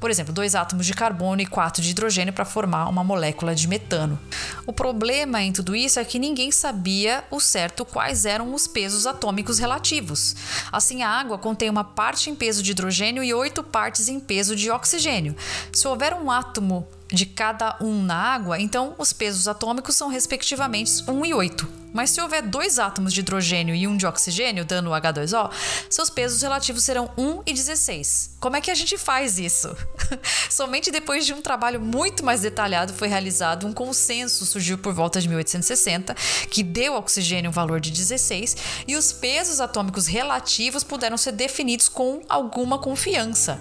[0.01, 3.69] Por exemplo, dois átomos de carbono e quatro de hidrogênio para formar uma molécula de
[3.69, 4.19] metano.
[4.67, 9.07] O problema em tudo isso é que ninguém sabia o certo quais eram os pesos
[9.07, 10.35] atômicos relativos.
[10.73, 14.57] Assim, a água contém uma parte em peso de hidrogênio e oito partes em peso
[14.57, 15.37] de oxigênio.
[15.73, 21.03] Se houver um átomo de cada um na água, então os pesos atômicos são respectivamente
[21.09, 21.69] 1 e 8.
[21.93, 25.51] Mas se houver dois átomos de hidrogênio e um de oxigênio, dando H2O,
[25.89, 28.37] seus pesos relativos serão 1 e 16.
[28.39, 29.77] Como é que a gente faz isso?
[30.49, 35.21] Somente depois de um trabalho muito mais detalhado foi realizado um consenso, surgiu por volta
[35.21, 36.15] de 1860,
[36.49, 41.33] que deu ao oxigênio um valor de 16 e os pesos atômicos relativos puderam ser
[41.33, 43.61] definidos com alguma confiança.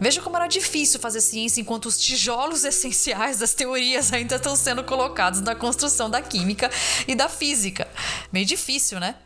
[0.00, 4.82] Veja como era difícil fazer ciência enquanto os tijolos essenciais das teorias ainda estão sendo
[4.84, 6.70] colocados na construção da química
[7.06, 7.88] e da física física.
[8.32, 9.16] Meio difícil, né?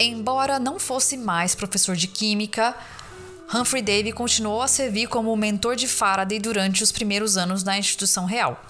[0.00, 2.74] Embora não fosse mais professor de química,
[3.54, 8.24] Humphrey Davy continuou a servir como mentor de Faraday durante os primeiros anos da instituição
[8.24, 8.60] real.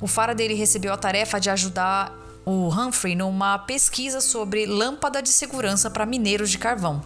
[0.00, 2.12] O Faraday recebeu a tarefa de ajudar
[2.44, 7.04] o Humphrey numa pesquisa sobre lâmpada de segurança para mineiros de carvão.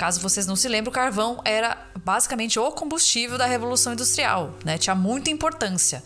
[0.00, 4.78] Caso vocês não se lembrem, o carvão era basicamente o combustível da Revolução Industrial, né?
[4.78, 6.02] Tinha muita importância.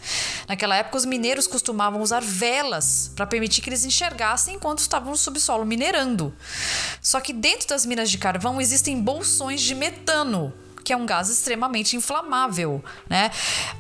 [0.49, 5.17] Naquela época, os mineiros costumavam usar velas para permitir que eles enxergassem enquanto estavam no
[5.17, 6.35] subsolo minerando.
[7.01, 10.53] Só que dentro das minas de carvão existem bolsões de metano,
[10.85, 13.31] que é um gás extremamente inflamável, né?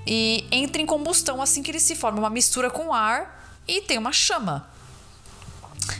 [0.06, 3.98] E entra em combustão assim que ele se forma uma mistura com ar e tem
[3.98, 4.72] uma chama.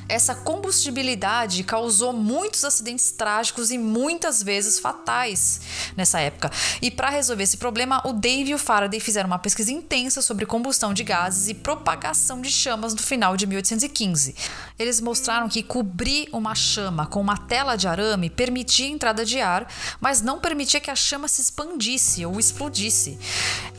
[0.09, 5.61] Essa combustibilidade causou muitos acidentes trágicos e muitas vezes fatais
[5.97, 6.51] nessa época.
[6.83, 10.47] E para resolver esse problema, o Dave e o Faraday fizeram uma pesquisa intensa sobre
[10.47, 14.35] combustão de gases e propagação de chamas no final de 1815.
[14.79, 19.41] Eles mostraram que cobrir uma chama com uma tela de arame permitia a entrada de
[19.41, 19.67] ar,
[20.01, 23.19] mas não permitia que a chama se expandisse ou explodisse.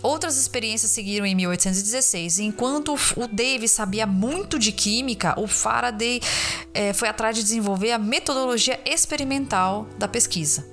[0.02, 5.95] Outras experiências seguiram em 1816, e enquanto o Dave sabia muito de química, o Faraday
[6.74, 10.66] é, foi atrás de desenvolver a metodologia experimental da pesquisa.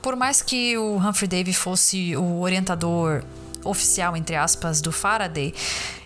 [0.00, 3.22] Por mais que o Humphrey Davy fosse o orientador
[3.64, 5.54] oficial, entre aspas, do Faraday,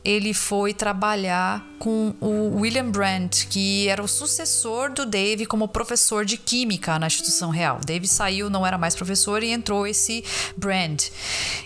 [0.04, 6.24] ele foi trabalhar com o William Brandt, que era o sucessor do Dave como professor
[6.24, 7.80] de química na instituição real.
[7.84, 10.24] Dave saiu, não era mais professor e entrou esse
[10.56, 11.12] Brandt.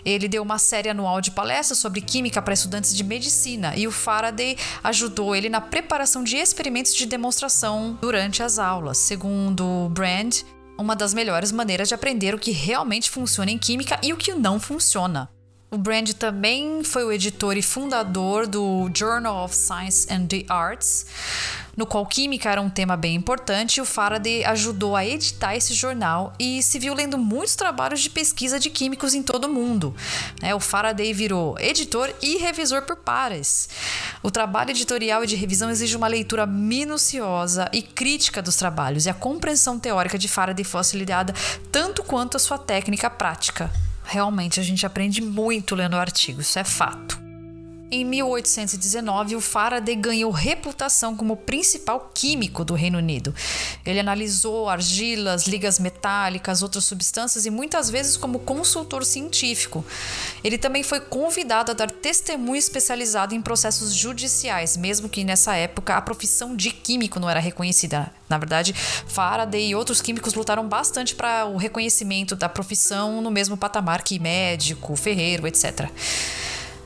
[0.05, 3.93] Ele deu uma série anual de palestras sobre química para estudantes de medicina e o
[3.93, 8.97] Faraday ajudou ele na preparação de experimentos de demonstração durante as aulas.
[8.97, 10.47] Segundo Brandt,
[10.79, 14.33] uma das melhores maneiras de aprender o que realmente funciona em química e o que
[14.33, 15.29] não funciona.
[15.73, 21.07] O Brand também foi o editor e fundador do Journal of Science and the Arts,
[21.77, 23.81] no qual química era um tema bem importante.
[23.81, 28.59] O Faraday ajudou a editar esse jornal e se viu lendo muitos trabalhos de pesquisa
[28.59, 29.95] de químicos em todo o mundo.
[30.43, 33.69] É, o Faraday virou editor e revisor por pares.
[34.25, 39.09] O trabalho editorial e de revisão exige uma leitura minuciosa e crítica dos trabalhos, e
[39.09, 41.33] a compreensão teórica de Faraday foi auxiliada
[41.71, 43.71] tanto quanto a sua técnica prática
[44.11, 47.30] realmente a gente aprende muito lendo artigo, isso é fato.
[47.93, 53.35] Em 1819, o Faraday ganhou reputação como principal químico do Reino Unido.
[53.85, 59.85] Ele analisou argilas, ligas metálicas, outras substâncias e muitas vezes como consultor científico.
[60.45, 65.97] Ele também foi convidado a dar testemunho especializado em processos judiciais, mesmo que nessa época
[65.97, 68.13] a profissão de químico não era reconhecida.
[68.29, 73.57] Na verdade, Faraday e outros químicos lutaram bastante para o reconhecimento da profissão no mesmo
[73.57, 75.91] patamar que médico, ferreiro, etc.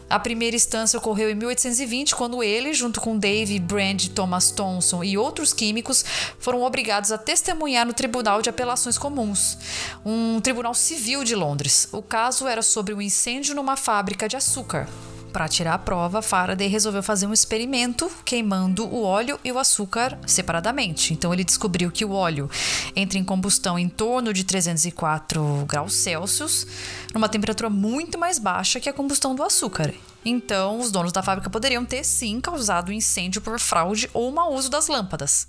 [0.09, 5.17] A primeira instância ocorreu em 1820, quando ele, junto com Dave Brand, Thomas Thomson e
[5.17, 6.05] outros químicos,
[6.38, 9.59] foram obrigados a testemunhar no Tribunal de Apelações Comuns,
[10.05, 11.88] um tribunal civil de Londres.
[11.90, 14.88] O caso era sobre um incêndio numa fábrica de açúcar.
[15.35, 20.16] Para tirar a prova, Faraday resolveu fazer um experimento queimando o óleo e o açúcar
[20.29, 21.12] separadamente.
[21.12, 22.49] Então ele descobriu que o óleo
[22.94, 26.64] entra em combustão em torno de 304 graus Celsius,
[27.12, 29.92] numa temperatura muito mais baixa que a combustão do açúcar.
[30.25, 34.70] Então, os donos da fábrica poderiam ter sim causado incêndio por fraude ou mau uso
[34.70, 35.49] das lâmpadas.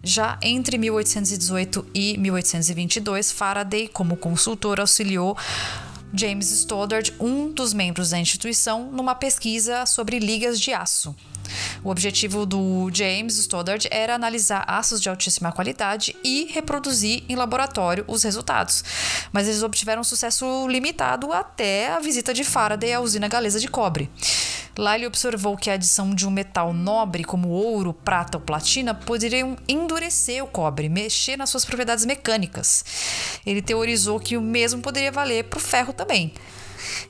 [0.00, 5.36] Já entre 1818 e 1822, Faraday, como consultor, auxiliou
[6.12, 11.14] James Stoddard, um dos membros da instituição, numa pesquisa sobre ligas de aço.
[11.82, 18.04] O objetivo do James Stoddard era analisar aços de altíssima qualidade e reproduzir em laboratório
[18.06, 18.84] os resultados.
[19.32, 24.10] Mas eles obtiveram sucesso limitado até a visita de Faraday à usina galesa de cobre.
[24.78, 28.94] Lá ele observou que a adição de um metal nobre como ouro, prata ou platina
[28.94, 32.84] poderiam endurecer o cobre, mexer nas suas propriedades mecânicas.
[33.44, 36.32] Ele teorizou que o mesmo poderia valer para o ferro também.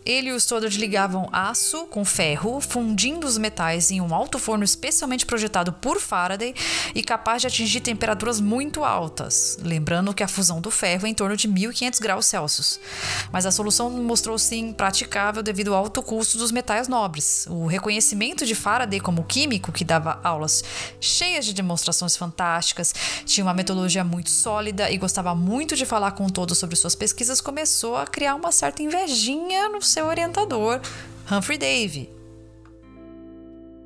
[0.05, 4.65] Ele e o Stoddard ligavam aço com ferro, fundindo os metais em um alto forno
[4.65, 6.55] especialmente projetado por Faraday
[6.95, 11.15] e capaz de atingir temperaturas muito altas, lembrando que a fusão do ferro é em
[11.15, 12.81] torno de 1500 graus Celsius.
[13.33, 17.47] Mas a solução mostrou-se impraticável devido ao alto custo dos metais nobres.
[17.49, 20.65] O reconhecimento de Faraday como químico, que dava aulas
[21.01, 26.29] cheias de demonstrações fantásticas, tinha uma metodologia muito sólida e gostava muito de falar com
[26.29, 30.81] todos sobre suas pesquisas, começou a criar uma certa invejinha no seu orientador,
[31.31, 32.20] Humphrey Davy.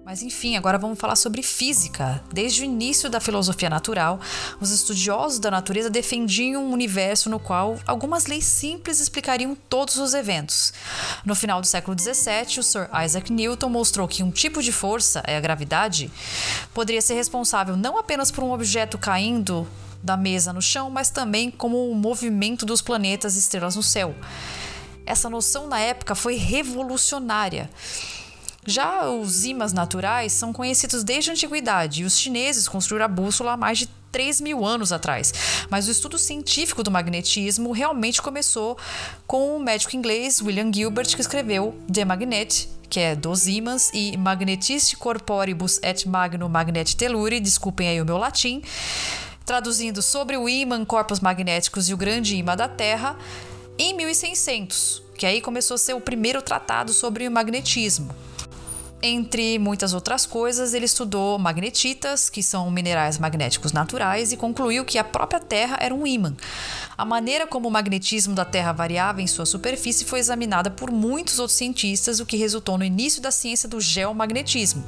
[0.05, 2.23] Mas enfim, agora vamos falar sobre física.
[2.31, 4.21] Desde o início da filosofia natural,
[4.61, 10.13] os estudiosos da natureza defendiam um universo no qual algumas leis simples explicariam todos os
[10.13, 10.75] eventos.
[11.25, 15.23] No final do século XVII, o Sir Isaac Newton mostrou que um tipo de força,
[15.27, 16.11] é a gravidade,
[16.75, 19.67] poderia ser responsável não apenas por um objeto caindo
[20.03, 24.15] da mesa no chão, mas também como o movimento dos planetas e estrelas no céu.
[25.07, 27.71] Essa noção na época foi revolucionária.
[28.67, 33.53] Já os ímãs naturais são conhecidos desde a antiguidade e os chineses construíram a bússola
[33.53, 35.35] há mais de 3 mil anos atrás.
[35.69, 38.79] Mas o estudo científico do magnetismo realmente começou
[39.27, 44.17] com o médico inglês William Gilbert, que escreveu The Magnet, que é dos ímãs, e
[44.17, 48.63] Magnetis Corporibus et Magno Magnet Telluri, desculpem aí o meu latim,
[49.45, 53.17] traduzindo sobre o ímã, corpos magnéticos e o grande ímã da Terra
[53.79, 58.15] em 1600, que aí começou a ser o primeiro tratado sobre o magnetismo.
[59.07, 64.97] Entre muitas outras coisas, ele estudou magnetitas, que são minerais magnéticos naturais, e concluiu que
[64.97, 66.35] a própria Terra era um ímã.
[66.97, 71.39] A maneira como o magnetismo da Terra variava em sua superfície foi examinada por muitos
[71.39, 74.83] outros cientistas, o que resultou no início da ciência do geomagnetismo.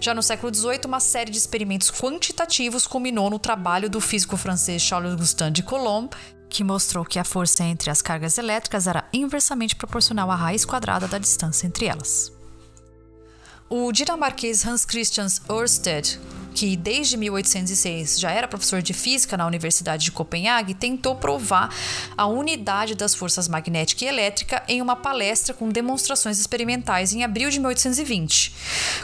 [0.00, 4.82] Já no século XVIII, uma série de experimentos quantitativos culminou no trabalho do físico francês
[4.82, 6.10] Charles Augustin de Coulomb,
[6.48, 11.06] que mostrou que a força entre as cargas elétricas era inversamente proporcional à raiz quadrada
[11.06, 12.32] da distância entre elas.
[13.68, 16.20] O dinamarquês Hans Christian Ørsted
[16.56, 21.68] que desde 1806 já era professor de física na Universidade de Copenhague, tentou provar
[22.16, 27.50] a unidade das forças magnética e elétrica em uma palestra com demonstrações experimentais em abril
[27.50, 28.54] de 1820.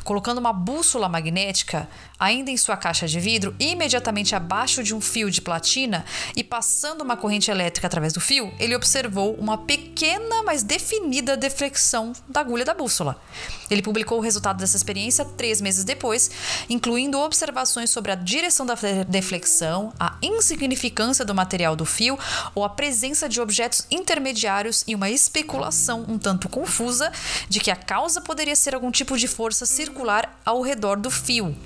[0.02, 1.86] Colocando uma bússola magnética
[2.22, 6.04] ainda em sua caixa de vidro, imediatamente abaixo de um fio de platina
[6.36, 12.12] e passando uma corrente elétrica através do fio, ele observou uma pequena, mas definida deflexão
[12.28, 13.20] da agulha da bússola.
[13.68, 16.30] Ele publicou o resultado dessa experiência três meses depois,
[16.70, 18.76] incluindo observações sobre a direção da
[19.08, 22.16] deflexão, a insignificância do material do fio
[22.54, 27.10] ou a presença de objetos intermediários e uma especulação um tanto confusa
[27.48, 31.56] de que a causa poderia ser algum tipo de força circular ao redor do fio.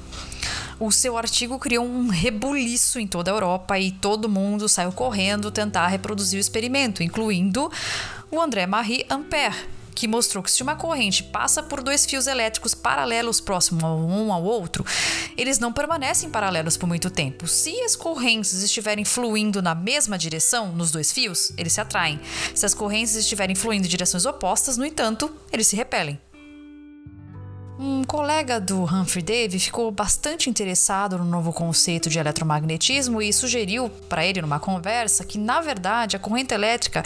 [0.79, 5.51] O seu artigo criou um rebuliço em toda a Europa e todo mundo saiu correndo
[5.51, 7.71] tentar reproduzir o experimento, incluindo
[8.31, 9.57] o André Marie Ampère,
[9.95, 14.45] que mostrou que se uma corrente passa por dois fios elétricos paralelos próximos um ao
[14.45, 14.85] outro,
[15.39, 17.49] eles não permanecem paralelos por muito tempo.
[17.49, 22.21] Se as correntes estiverem fluindo na mesma direção nos dois fios, eles se atraem.
[22.55, 26.21] Se as correntes estiverem fluindo em direções opostas, no entanto, eles se repelem.
[27.79, 33.91] Um colega do Humphrey Davy ficou bastante interessado no novo conceito de eletromagnetismo e sugeriu
[34.09, 37.03] para ele numa conversa que, na verdade, a corrente elétrica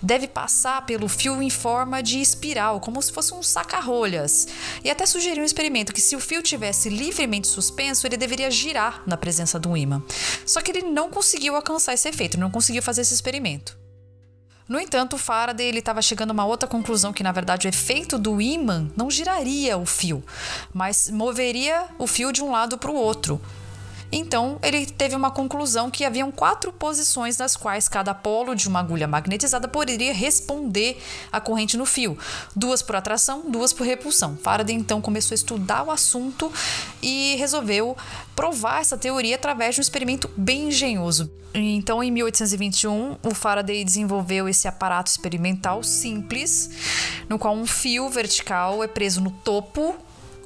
[0.00, 4.48] deve passar pelo fio em forma de espiral, como se fosse um saca-rolhas.
[4.82, 9.02] E até sugeriu um experimento que, se o fio tivesse livremente suspenso, ele deveria girar
[9.06, 10.02] na presença do ímã.
[10.46, 13.83] Só que ele não conseguiu alcançar esse efeito, não conseguiu fazer esse experimento.
[14.66, 18.40] No entanto, Faraday estava chegando a uma outra conclusão que, na verdade, o efeito do
[18.40, 20.24] ímã não giraria o fio,
[20.72, 23.40] mas moveria o fio de um lado para o outro.
[24.12, 28.80] Então, ele teve uma conclusão que haviam quatro posições nas quais cada polo de uma
[28.80, 30.98] agulha magnetizada poderia responder
[31.32, 32.16] à corrente no fio:
[32.54, 34.36] duas por atração, duas por repulsão.
[34.36, 36.52] Faraday então começou a estudar o assunto
[37.02, 37.96] e resolveu
[38.36, 41.30] provar essa teoria através de um experimento bem engenhoso.
[41.52, 46.70] Então, em 1821, o Faraday desenvolveu esse aparato experimental simples,
[47.28, 49.94] no qual um fio vertical é preso no topo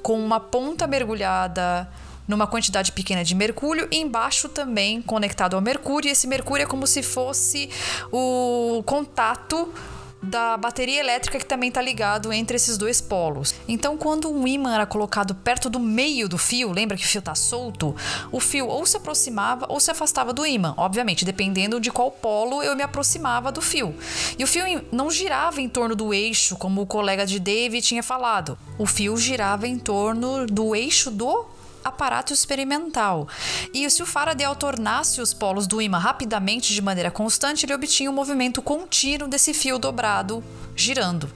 [0.03, 1.89] com uma ponta mergulhada
[2.29, 6.07] numa quantidade pequena de mercúrio e embaixo também conectado ao mercúrio.
[6.07, 7.69] E esse mercúrio é como se fosse
[8.11, 9.73] o contato
[10.21, 13.55] da bateria elétrica que também está ligado entre esses dois polos.
[13.67, 17.19] Então, quando um ímã era colocado perto do meio do fio, lembra que o fio
[17.19, 17.95] está solto,
[18.31, 22.61] o fio ou se aproximava ou se afastava do ímã, obviamente, dependendo de qual polo
[22.61, 23.95] eu me aproximava do fio.
[24.37, 28.03] E o fio não girava em torno do eixo, como o colega de David tinha
[28.03, 28.57] falado.
[28.77, 31.45] O fio girava em torno do eixo do
[31.83, 33.27] aparato experimental.
[33.73, 38.09] E se o Faraday alternasse os polos do ímã rapidamente de maneira constante, ele obtinha
[38.09, 40.43] um movimento contínuo desse fio dobrado
[40.75, 41.29] girando.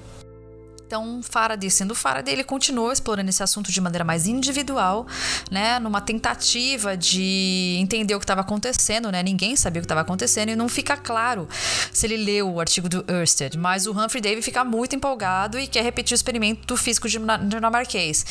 [0.93, 5.07] Então, Faraday, sendo Faraday, ele continuou explorando esse assunto de maneira mais individual,
[5.49, 9.23] né, numa tentativa de entender o que estava acontecendo, né?
[9.23, 11.49] Ninguém sabia o que estava acontecendo e não fica claro
[11.91, 15.65] se ele leu o artigo do Ørsted, mas o Humphrey Davy fica muito empolgado e
[15.65, 18.23] quer repetir o experimento do físico dinamarquês.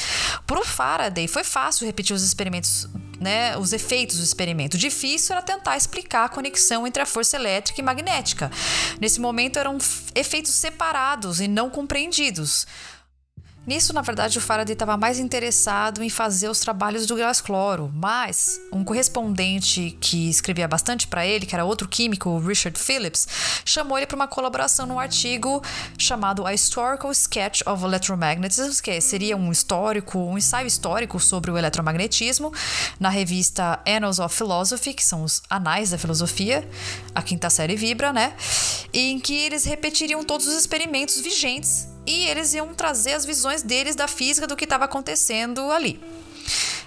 [0.47, 2.87] Para o Faraday, foi fácil repetir os experimentos
[3.23, 4.77] né, os efeitos do experimento.
[4.77, 8.51] Difícil era tentar explicar a conexão entre a força elétrica e magnética.
[9.01, 9.79] Nesse momento eram
[10.15, 12.67] efeitos separados e não compreendidos.
[13.65, 17.93] Nisso, na verdade, o Faraday estava mais interessado em fazer os trabalhos do gás cloro,
[17.95, 23.29] mas um correspondente que escrevia bastante para ele, que era outro químico, Richard Phillips,
[23.65, 25.63] chamou ele para uma colaboração num artigo
[25.97, 31.57] chamado A Historical Sketch of Electromagnetism, que seria um histórico, um ensaio histórico sobre o
[31.57, 32.53] eletromagnetismo,
[32.99, 36.69] na revista Annals of Philosophy, que são os anais da filosofia,
[37.15, 38.35] a quinta série Vibra, né?
[38.93, 43.95] Em que eles repetiriam todos os experimentos vigentes e eles iam trazer as visões deles
[43.95, 46.01] da física do que estava acontecendo ali.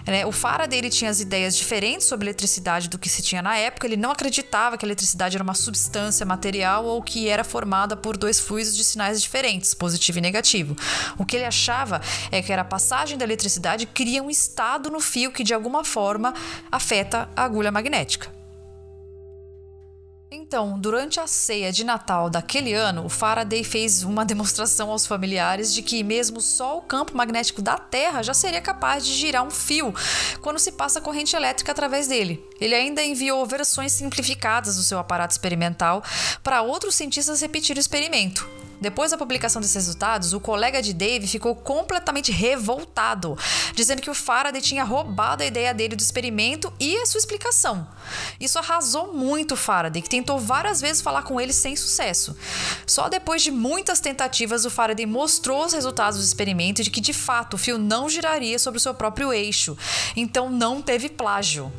[0.07, 3.57] É, o Faraday ele tinha as ideias diferentes sobre eletricidade do que se tinha na
[3.57, 3.87] época.
[3.87, 8.15] Ele não acreditava que a eletricidade era uma substância material ou que era formada por
[8.15, 10.75] dois fluidos de sinais diferentes, positivo e negativo.
[11.17, 12.01] O que ele achava
[12.31, 15.83] é que era a passagem da eletricidade cria um estado no fio que de alguma
[15.83, 16.33] forma
[16.71, 18.34] afeta a agulha magnética.
[20.37, 25.73] Então, durante a ceia de Natal daquele ano, o Faraday fez uma demonstração aos familiares
[25.73, 29.49] de que mesmo só o campo magnético da Terra já seria capaz de girar um
[29.49, 29.95] fio
[30.41, 32.45] quando se passa corrente elétrica através dele.
[32.59, 36.03] Ele ainda enviou versões simplificadas do seu aparato experimental
[36.43, 38.45] para outros cientistas repetir o experimento.
[38.79, 43.37] Depois da publicação desses resultados, o colega de Dave ficou completamente revoltado,
[43.73, 47.87] dizendo que o Faraday tinha roubado a ideia dele do experimento e a sua explicação.
[48.39, 52.35] Isso arrasou muito o Faraday, que tentou várias vezes falar com ele sem sucesso.
[52.85, 57.13] Só depois de muitas tentativas, o Faraday mostrou os resultados do experimento de que de
[57.13, 59.77] fato o fio não giraria sobre o seu próprio eixo,
[60.15, 61.71] então não teve plágio.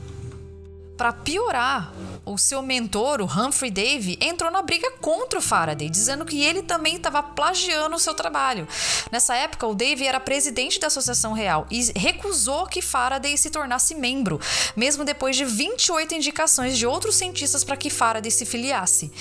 [0.97, 1.93] Para piorar,
[2.25, 6.63] o seu mentor, o Humphrey Davy, entrou na briga contra o Faraday, dizendo que ele
[6.63, 8.67] também estava plagiando o seu trabalho.
[9.13, 13.95] Nessa época, o Davy era presidente da Associação Real e recusou que Faraday se tornasse
[13.95, 14.41] membro,
[14.75, 19.13] mesmo depois de 28 indicações de outros cientistas para que Faraday se filiasse.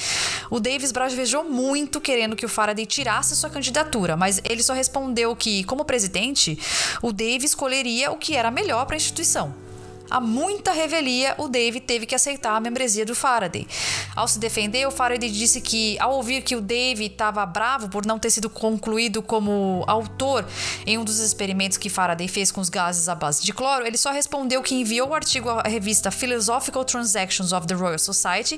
[0.49, 5.35] O Davis bravejou muito querendo que o Faraday tirasse sua candidatura, mas ele só respondeu
[5.35, 6.57] que, como presidente,
[7.01, 9.64] o Davy escolheria o que era melhor para a instituição.
[10.09, 13.67] A muita revelia, o Dave teve que aceitar a membresia do Faraday.
[14.15, 18.05] Ao se defender, o Faraday disse que, ao ouvir que o Dave estava bravo por
[18.05, 20.45] não ter sido concluído como autor
[20.85, 23.97] em um dos experimentos que Faraday fez com os gases à base de cloro, ele
[23.97, 28.57] só respondeu que enviou o artigo à revista Philosophical Transactions of the Royal Society,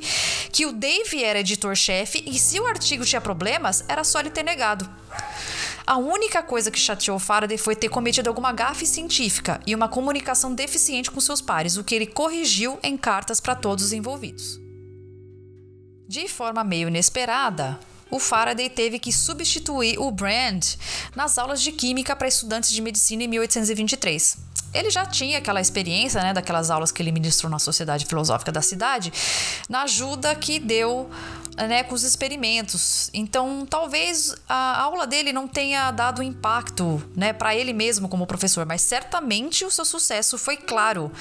[0.51, 4.43] que o Dave era editor-chefe e se o artigo tinha problemas, era só ele ter
[4.43, 4.87] negado.
[5.87, 10.53] A única coisa que chateou Faraday foi ter cometido alguma gafe científica e uma comunicação
[10.53, 14.59] deficiente com seus pares, o que ele corrigiu em cartas para todos os envolvidos.
[16.05, 17.79] De forma meio inesperada,
[18.11, 20.61] o Faraday teve que substituir o Brand
[21.15, 24.39] nas aulas de química para estudantes de medicina em 1823.
[24.73, 28.61] Ele já tinha aquela experiência, né, daquelas aulas que ele ministrou na Sociedade Filosófica da
[28.61, 29.13] cidade,
[29.69, 31.09] na ajuda que deu
[31.65, 33.09] né, com os experimentos.
[33.13, 38.65] Então, talvez a aula dele não tenha dado impacto, né, para ele mesmo como professor,
[38.65, 41.11] mas certamente o seu sucesso foi claro,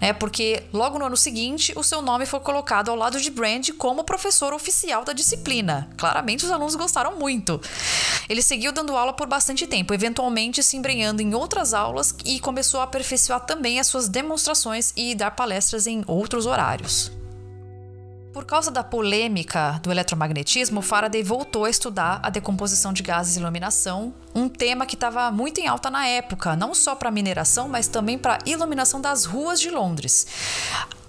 [0.00, 3.70] né, porque logo no ano seguinte o seu nome foi colocado ao lado de Brand
[3.78, 5.88] como professor oficial da disciplina.
[5.96, 7.60] Claramente os alunos gostaram muito.
[8.28, 12.80] Ele seguiu dando aula por bastante tempo, eventualmente se embrenhando em outras aulas e começou
[12.80, 17.10] a aperfeiçoar também as suas demonstrações e dar palestras em outros horários.
[18.32, 23.40] Por causa da polêmica do eletromagnetismo, Faraday voltou a estudar a decomposição de gases e
[23.40, 27.88] iluminação, um tema que estava muito em alta na época, não só para mineração, mas
[27.88, 30.26] também para iluminação das ruas de Londres.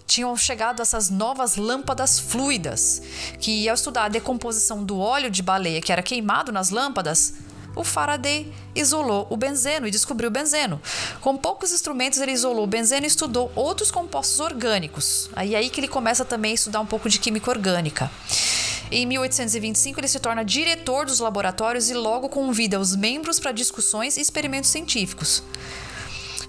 [0.08, 3.02] Tinham chegado essas novas lâmpadas fluidas,
[3.40, 7.34] que ao estudar a decomposição do óleo de baleia que era queimado nas lâmpadas,
[7.80, 10.82] o Faraday isolou o benzeno e descobriu o benzeno.
[11.22, 15.30] Com poucos instrumentos, ele isolou o benzeno e estudou outros compostos orgânicos.
[15.34, 18.12] Aí é aí que ele começa também a estudar um pouco de química orgânica.
[18.92, 24.18] Em 1825, ele se torna diretor dos laboratórios e logo convida os membros para discussões
[24.18, 25.42] e experimentos científicos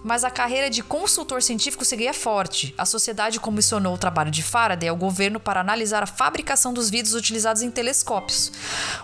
[0.03, 2.75] mas a carreira de consultor científico seguia forte.
[2.77, 7.15] A sociedade comissionou o trabalho de Faraday ao governo para analisar a fabricação dos vidros
[7.15, 8.51] utilizados em telescópios.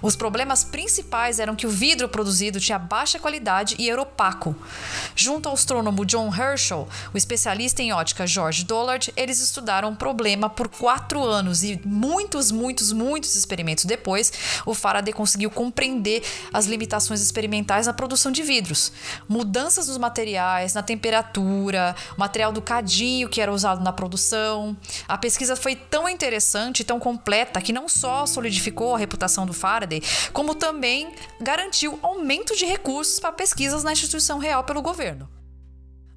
[0.01, 4.57] Os problemas principais eram que o vidro produzido tinha baixa qualidade e era opaco.
[5.15, 10.49] Junto ao astrônomo John Herschel, o especialista em ótica George Dollard, eles estudaram o problema
[10.49, 14.33] por quatro anos e muitos, muitos, muitos experimentos depois,
[14.65, 16.23] o Faraday conseguiu compreender
[16.53, 18.93] as limitações experimentais na produção de vidros.
[19.29, 24.77] Mudanças nos materiais, na temperatura, material do cadinho que era usado na produção.
[25.07, 30.03] A pesquisa foi tão interessante, tão completa, que não só solidificou a reputação do Faraday,
[30.33, 35.36] como também garantiu aumento de recursos para pesquisas na instituição real pelo governo.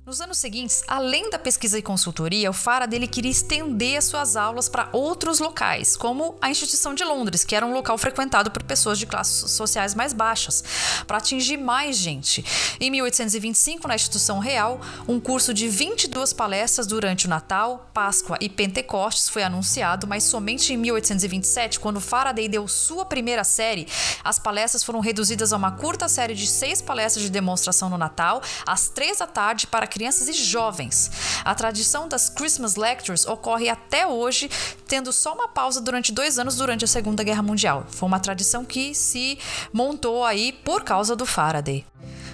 [0.09, 4.67] Nos anos seguintes, além da pesquisa e consultoria, o Faraday queria estender as suas aulas
[4.67, 8.97] para outros locais, como a Instituição de Londres, que era um local frequentado por pessoas
[8.97, 10.63] de classes sociais mais baixas,
[11.05, 12.43] para atingir mais gente.
[12.79, 18.49] Em 1825, na Instituição Real, um curso de 22 palestras durante o Natal, Páscoa e
[18.49, 23.87] Pentecostes foi anunciado, mas somente em 1827, quando Faraday deu sua primeira série,
[24.23, 28.41] as palestras foram reduzidas a uma curta série de seis palestras de demonstração no Natal,
[28.65, 31.11] às três da tarde, para crianças e jovens.
[31.43, 34.49] A tradição das Christmas Lectures ocorre até hoje,
[34.87, 37.85] tendo só uma pausa durante dois anos durante a Segunda Guerra Mundial.
[37.89, 39.37] Foi uma tradição que se
[39.73, 41.85] montou aí por causa do Faraday.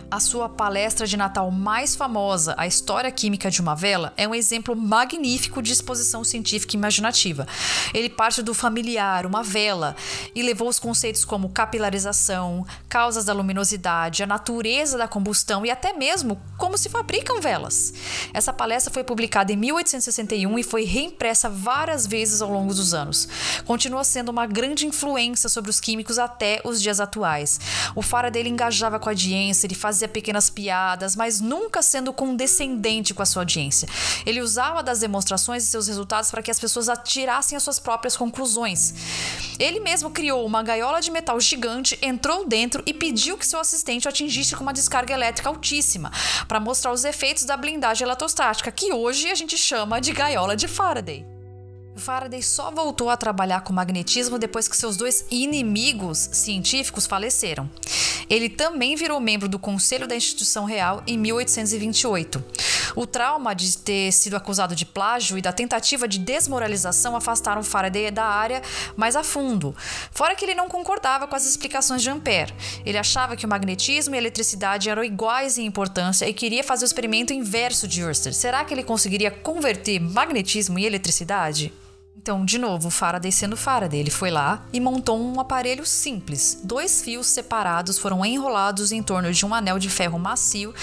[0.09, 4.35] A sua palestra de Natal mais famosa, A História Química de uma Vela, é um
[4.35, 7.47] exemplo magnífico de exposição científica imaginativa.
[7.91, 9.95] Ele parte do familiar, uma vela,
[10.35, 15.91] e levou os conceitos como capilarização, causas da luminosidade, a natureza da combustão e até
[15.91, 17.91] mesmo como se fabricam velas.
[18.31, 23.27] Essa palestra foi publicada em 1861 e foi reimpressa várias vezes ao longo dos anos.
[23.65, 27.59] Continua sendo uma grande influência sobre os químicos até os dias atuais.
[27.95, 33.13] O Faraday engajava com a audiência, ele fazia fazia pequenas piadas, mas nunca sendo condescendente
[33.13, 33.87] com a sua audiência.
[34.25, 38.17] Ele usava das demonstrações e seus resultados para que as pessoas atirassem as suas próprias
[38.17, 38.93] conclusões.
[39.57, 44.05] Ele mesmo criou uma gaiola de metal gigante, entrou dentro e pediu que seu assistente
[44.05, 46.11] o atingisse com uma descarga elétrica altíssima,
[46.45, 50.67] para mostrar os efeitos da blindagem eletrostática, que hoje a gente chama de gaiola de
[50.67, 51.25] Faraday.
[51.95, 57.69] Faraday só voltou a trabalhar com magnetismo depois que seus dois inimigos científicos faleceram.
[58.29, 62.43] Ele também virou membro do Conselho da Instituição Real em 1828.
[62.95, 68.09] O trauma de ter sido acusado de plágio e da tentativa de desmoralização afastaram Faraday
[68.09, 68.61] da área
[68.95, 69.75] mais a fundo.
[70.11, 72.53] Fora que ele não concordava com as explicações de Ampère.
[72.85, 76.85] Ele achava que o magnetismo e a eletricidade eram iguais em importância e queria fazer
[76.85, 78.35] o experimento inverso de Ørsted.
[78.35, 81.73] Será que ele conseguiria converter magnetismo e eletricidade?
[82.17, 86.59] Então, de novo, Faraday sendo Faraday, ele foi lá e montou um aparelho simples.
[86.63, 90.73] Dois fios separados foram enrolados em torno de um anel de ferro macio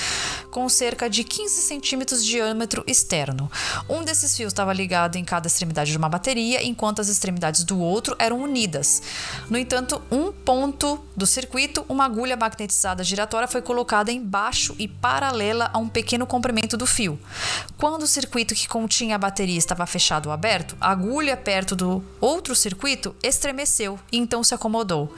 [0.50, 3.50] com cerca de 15 centímetros de diâmetro externo.
[3.88, 7.80] Um desses fios estava ligado em cada extremidade de uma bateria, enquanto as extremidades do
[7.80, 9.02] outro eram unidas.
[9.48, 15.70] No entanto, um ponto do circuito, uma agulha magnetizada giratória foi colocada embaixo e paralela
[15.72, 17.18] a um pequeno comprimento do fio.
[17.78, 21.76] Quando o circuito que continha a bateria estava fechado ou aberto, a agulha agulha perto
[21.76, 25.14] do outro circuito estremeceu e então se acomodou.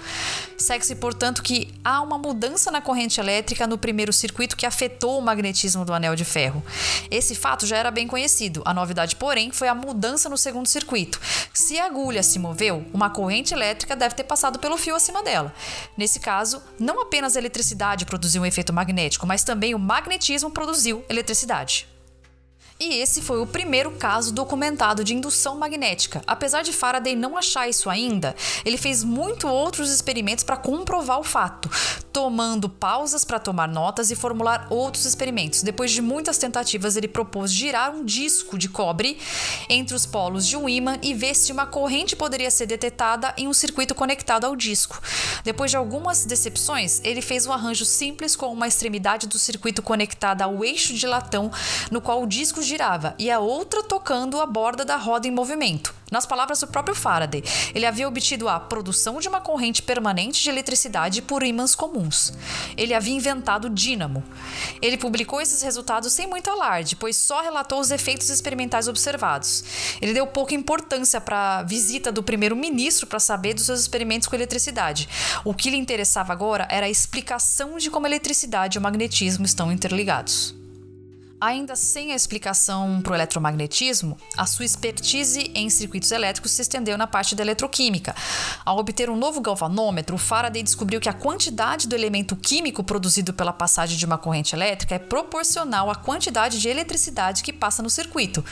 [0.59, 5.23] Segue-se, portanto, que há uma mudança na corrente elétrica no primeiro circuito que afetou o
[5.23, 6.63] magnetismo do anel de ferro.
[7.11, 8.61] Esse fato já era bem conhecido.
[8.67, 11.19] A novidade, porém, foi a mudança no segundo circuito.
[11.55, 15.55] Se a agulha se moveu, uma corrente elétrica deve ter passado pelo fio acima dela.
[15.97, 21.03] Nesse caso, não apenas a eletricidade produziu um efeito magnético, mas também o magnetismo produziu
[21.09, 21.94] eletricidade.
[22.81, 26.23] E esse foi o primeiro caso documentado de indução magnética.
[26.27, 31.25] Apesar de Faraday não achar isso ainda, ele fez muito outros experimentos para comprovar o
[31.25, 31.71] fato,
[32.13, 35.63] tomando pausas para tomar notas e formular outros experimentos.
[35.63, 39.19] Depois de muitas tentativas, ele propôs girar um disco de cobre
[39.69, 43.47] entre os polos de um ímã e ver se uma corrente poderia ser detectada em
[43.47, 45.01] um circuito conectado ao disco.
[45.45, 50.45] Depois de algumas decepções, ele fez um arranjo simples com uma extremidade do circuito conectada
[50.45, 51.53] ao eixo de latão,
[51.89, 55.95] no qual o disco girava e a outra tocando a borda da roda em movimento.
[56.11, 57.43] Nas palavras do próprio Faraday,
[57.75, 62.33] ele havia obtido a produção de uma corrente permanente de eletricidade por ímãs comuns.
[62.77, 64.23] Ele havia inventado o dínamo.
[64.81, 69.65] Ele publicou esses resultados sem muito alarde, pois só relatou os efeitos experimentais observados.
[70.01, 74.37] Ele deu pouca importância para a visita do primeiro-ministro para saber dos seus experimentos com
[74.37, 75.09] eletricidade.
[75.45, 79.45] O que lhe interessava agora era a explicação de como a eletricidade e o magnetismo
[79.45, 80.64] estão interligados.
[81.45, 86.97] Ainda sem a explicação para o eletromagnetismo, a sua expertise em circuitos elétricos se estendeu
[86.97, 88.17] na parte da eletroquímica.
[88.65, 93.53] Ao obter um novo galvanômetro, Faraday descobriu que a quantidade do elemento químico produzido pela
[93.53, 98.43] passagem de uma corrente elétrica é proporcional à quantidade de eletricidade que passa no circuito.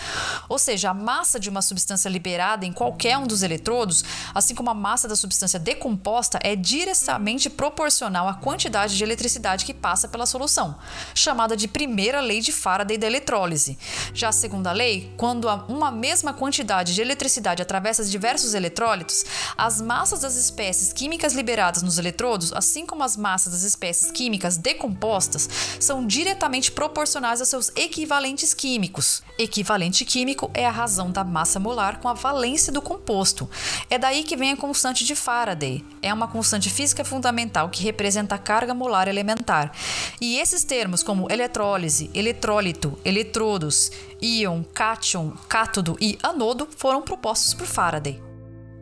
[0.47, 4.69] Ou seja, a massa de uma substância liberada em qualquer um dos eletrodos, assim como
[4.69, 10.27] a massa da substância decomposta, é diretamente proporcional à quantidade de eletricidade que passa pela
[10.27, 10.77] solução,
[11.15, 13.79] chamada de primeira lei de Faraday Faraday da eletrólise.
[14.13, 19.25] Já a segunda lei, quando uma mesma quantidade de eletricidade atravessa diversos eletrólitos,
[19.57, 24.57] as massas das espécies químicas liberadas nos eletrodos, assim como as massas das espécies químicas
[24.57, 29.23] decompostas, são diretamente proporcionais aos seus equivalentes químicos.
[29.39, 33.49] Equivalente químico é a razão da massa molar com a valência do composto.
[33.89, 35.85] É daí que vem a constante de Faraday.
[36.03, 39.73] É uma constante física fundamental que representa a carga molar elementar.
[40.21, 47.55] E esses termos, como eletrólise, eletrólise, elétrolito, eletrodos, íon, cátion, cátodo e anodo foram propostos
[47.55, 48.21] por Faraday.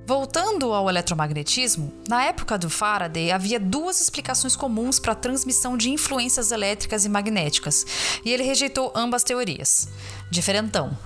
[0.07, 5.91] Voltando ao eletromagnetismo, na época do Faraday havia duas explicações comuns para a transmissão de
[5.91, 7.87] influências elétricas e magnéticas,
[8.25, 9.89] e ele rejeitou ambas teorias.
[10.31, 10.97] Diferentão.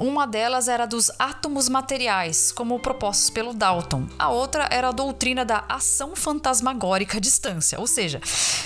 [0.00, 4.06] Uma delas era dos átomos materiais, como propostos pelo Dalton.
[4.18, 8.18] A outra era a doutrina da ação fantasmagórica à distância, ou seja,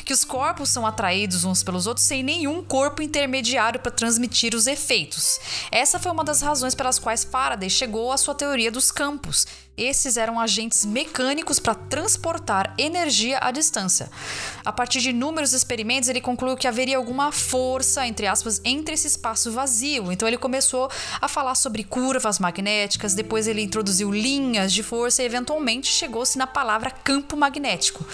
[0.04, 4.68] que os corpos são atraídos uns pelos outros sem nenhum corpo intermediário para transmitir os
[4.68, 5.40] efeitos.
[5.72, 9.44] Essa foi uma das razões pelas quais Faraday chegou à sua teoria dos campos,
[9.76, 14.10] esses eram agentes mecânicos para transportar energia à distância.
[14.64, 19.06] A partir de inúmeros experimentos, ele concluiu que haveria alguma força, entre aspas, entre esse
[19.06, 20.12] espaço vazio.
[20.12, 25.26] Então ele começou a falar sobre curvas magnéticas, depois ele introduziu linhas de força e
[25.26, 28.04] eventualmente chegou-se na palavra campo magnético.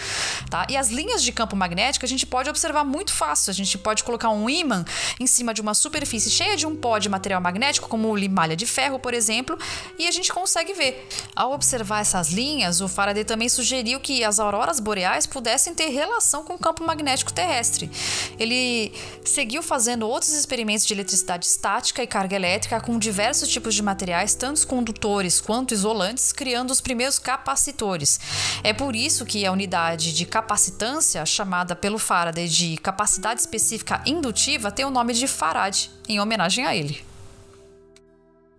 [0.48, 0.66] Tá?
[0.68, 3.50] E as linhas de campo magnético a gente pode observar muito fácil.
[3.50, 4.84] A gente pode colocar um ímã
[5.18, 8.66] em cima de uma superfície cheia de um pó de material magnético, como malha de
[8.66, 9.58] ferro, por exemplo,
[9.98, 11.06] e a gente consegue ver.
[11.50, 16.44] Ao observar essas linhas, o Faraday também sugeriu que as auroras boreais pudessem ter relação
[16.44, 17.90] com o campo magnético terrestre.
[18.38, 18.92] Ele
[19.24, 24.34] seguiu fazendo outros experimentos de eletricidade estática e carga elétrica com diversos tipos de materiais,
[24.34, 28.20] tanto condutores quanto isolantes, criando os primeiros capacitores.
[28.62, 34.70] É por isso que a unidade de capacitância, chamada pelo Faraday de capacidade específica indutiva,
[34.70, 37.09] tem o nome de Farad, em homenagem a ele.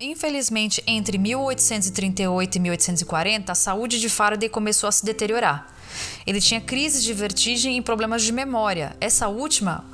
[0.04, 5.68] Infelizmente, entre 1838 e 1840, a saúde de Faraday começou a se deteriorar.
[6.26, 8.96] Ele tinha crises de vertigem e problemas de memória.
[9.00, 9.86] Essa última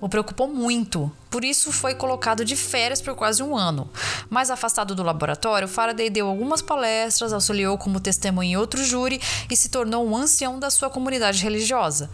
[0.00, 1.10] o preocupou muito.
[1.28, 3.90] Por isso foi colocado de férias por quase um ano.
[4.30, 9.56] Mais afastado do laboratório, Faraday deu algumas palestras, auxiliou como testemunha em outro júri e
[9.56, 12.08] se tornou um ancião da sua comunidade religiosa.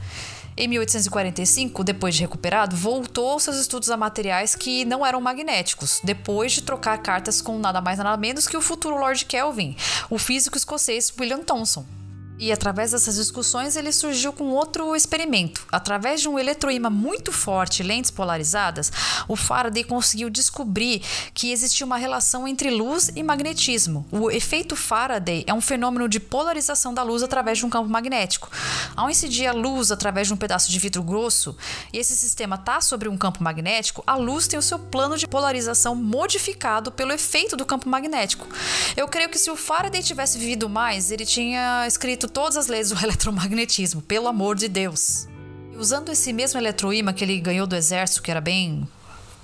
[0.55, 6.53] Em 1845, depois de recuperado, voltou seus estudos a materiais que não eram magnéticos, depois
[6.53, 9.75] de trocar cartas com nada mais nada menos que o futuro Lord Kelvin,
[10.11, 11.87] o físico escocês William Thomson.
[12.39, 15.65] E através dessas discussões ele surgiu com outro experimento.
[15.71, 18.91] Através de um eletroímã muito forte lentes polarizadas,
[19.29, 21.03] o Faraday conseguiu descobrir
[21.35, 24.05] que existia uma relação entre luz e magnetismo.
[24.11, 28.51] O efeito Faraday é um fenômeno de polarização da luz através de um campo magnético.
[28.97, 31.57] Ao incidir a luz através de um pedaço de vidro grosso
[31.93, 35.29] e esse sistema está sobre um campo magnético, a luz tem o seu plano de
[35.29, 38.49] polarização modificado pelo efeito do campo magnético.
[38.97, 42.91] Eu creio que se o Faraday tivesse vivido mais, ele tinha escrito todas as leis
[42.91, 45.27] do eletromagnetismo, pelo amor de Deus.
[45.73, 48.87] E usando esse mesmo eletroímã que ele ganhou do exército, que era bem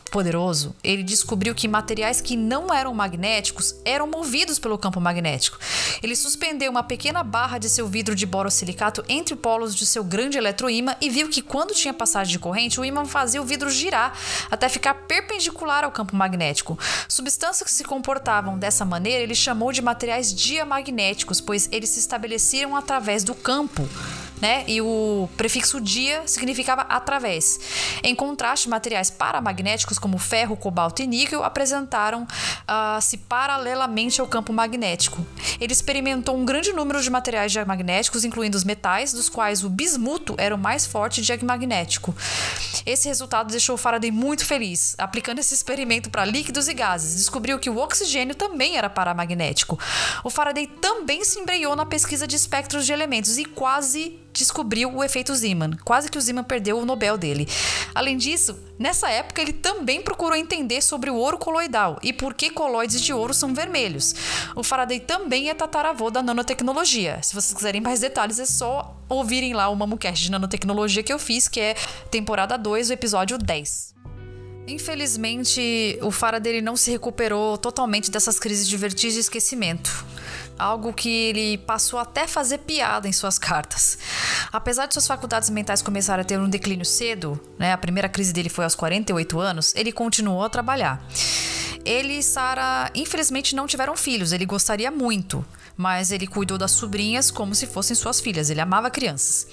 [0.08, 5.58] poderoso, ele descobriu que materiais que não eram magnéticos eram movidos pelo campo magnético.
[6.02, 10.38] Ele suspendeu uma pequena barra de seu vidro de borosilicato entre polos de seu grande
[10.38, 14.16] eletroímã e viu que quando tinha passagem de corrente, o ímã fazia o vidro girar
[14.50, 16.78] até ficar perpendicular ao campo magnético.
[17.08, 22.76] Substâncias que se comportavam dessa maneira ele chamou de materiais diamagnéticos, pois eles se estabeleciam
[22.76, 23.88] através do campo
[24.40, 24.64] né?
[24.66, 27.60] E o prefixo dia significava através.
[28.02, 35.26] Em contraste, materiais paramagnéticos como ferro, cobalto e níquel apresentaram-se uh, paralelamente ao campo magnético.
[35.60, 40.34] Ele experimentou um grande número de materiais diamagnéticos, incluindo os metais, dos quais o bismuto
[40.38, 42.14] era o mais forte diamagnético.
[42.86, 44.94] Esse resultado deixou Faraday muito feliz.
[44.98, 49.78] Aplicando esse experimento para líquidos e gases, descobriu que o oxigênio também era paramagnético.
[50.24, 55.02] O Faraday também se embrenhou na pesquisa de espectros de elementos e quase descobriu o
[55.02, 55.72] efeito Zeeman.
[55.84, 57.48] Quase que o Zeeman perdeu o Nobel dele.
[57.94, 62.48] Além disso, nessa época ele também procurou entender sobre o ouro coloidal e por que
[62.48, 64.14] colóides de ouro são vermelhos.
[64.54, 67.18] O Faraday também é tataravô da nanotecnologia.
[67.22, 71.18] Se vocês quiserem mais detalhes, é só ouvirem lá o MamuCast de nanotecnologia que eu
[71.18, 71.74] fiz, que é
[72.10, 73.94] temporada 2, o episódio 10.
[74.68, 80.06] Infelizmente, o Faraday não se recuperou totalmente dessas crises de vertigem e esquecimento
[80.58, 83.98] algo que ele passou até fazer piada em suas cartas.
[84.52, 88.32] Apesar de suas faculdades mentais começarem a ter um declínio cedo, né, a primeira crise
[88.32, 91.02] dele foi aos 48 anos, ele continuou a trabalhar.
[91.84, 95.44] Ele e Sara, infelizmente, não tiveram filhos, ele gostaria muito
[95.78, 98.50] mas ele cuidou das sobrinhas como se fossem suas filhas.
[98.50, 99.46] Ele amava crianças.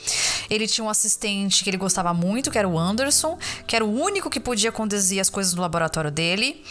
[0.50, 4.02] Ele tinha um assistente que ele gostava muito, que era o Anderson, que era o
[4.02, 6.64] único que podia conduzir as coisas no laboratório dele.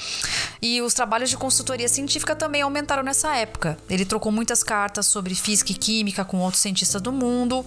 [0.60, 3.78] E os trabalhos de consultoria científica também aumentaram nessa época.
[3.88, 7.64] Ele trocou muitas cartas sobre física e química com outros cientistas do mundo.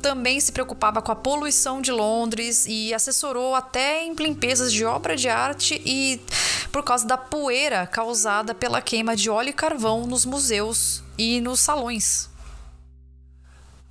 [0.00, 5.16] Também se preocupava com a poluição de Londres e assessorou até em limpezas de obra
[5.16, 6.20] de arte e
[6.70, 11.60] por causa da poeira causada pela queima de óleo e carvão nos museus e nos
[11.60, 12.28] salões.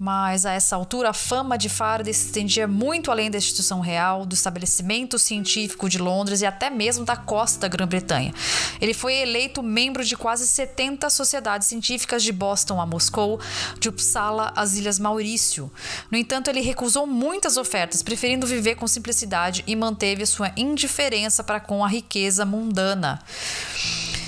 [0.06, 4.26] Mas a essa altura, a fama de Faraday se estendia muito além da instituição real,
[4.26, 8.34] do estabelecimento científico de Londres e até mesmo da costa da Grã-Bretanha.
[8.82, 13.40] Ele foi eleito membro de quase 70 sociedades científicas de Boston a Moscou,
[13.80, 15.72] de Uppsala às Ilhas Maurício.
[16.12, 21.62] No entanto, ele recusou muitas ofertas, preferindo viver com simplicidade e manteve sua indiferença para
[21.62, 23.24] com a riqueza mundana.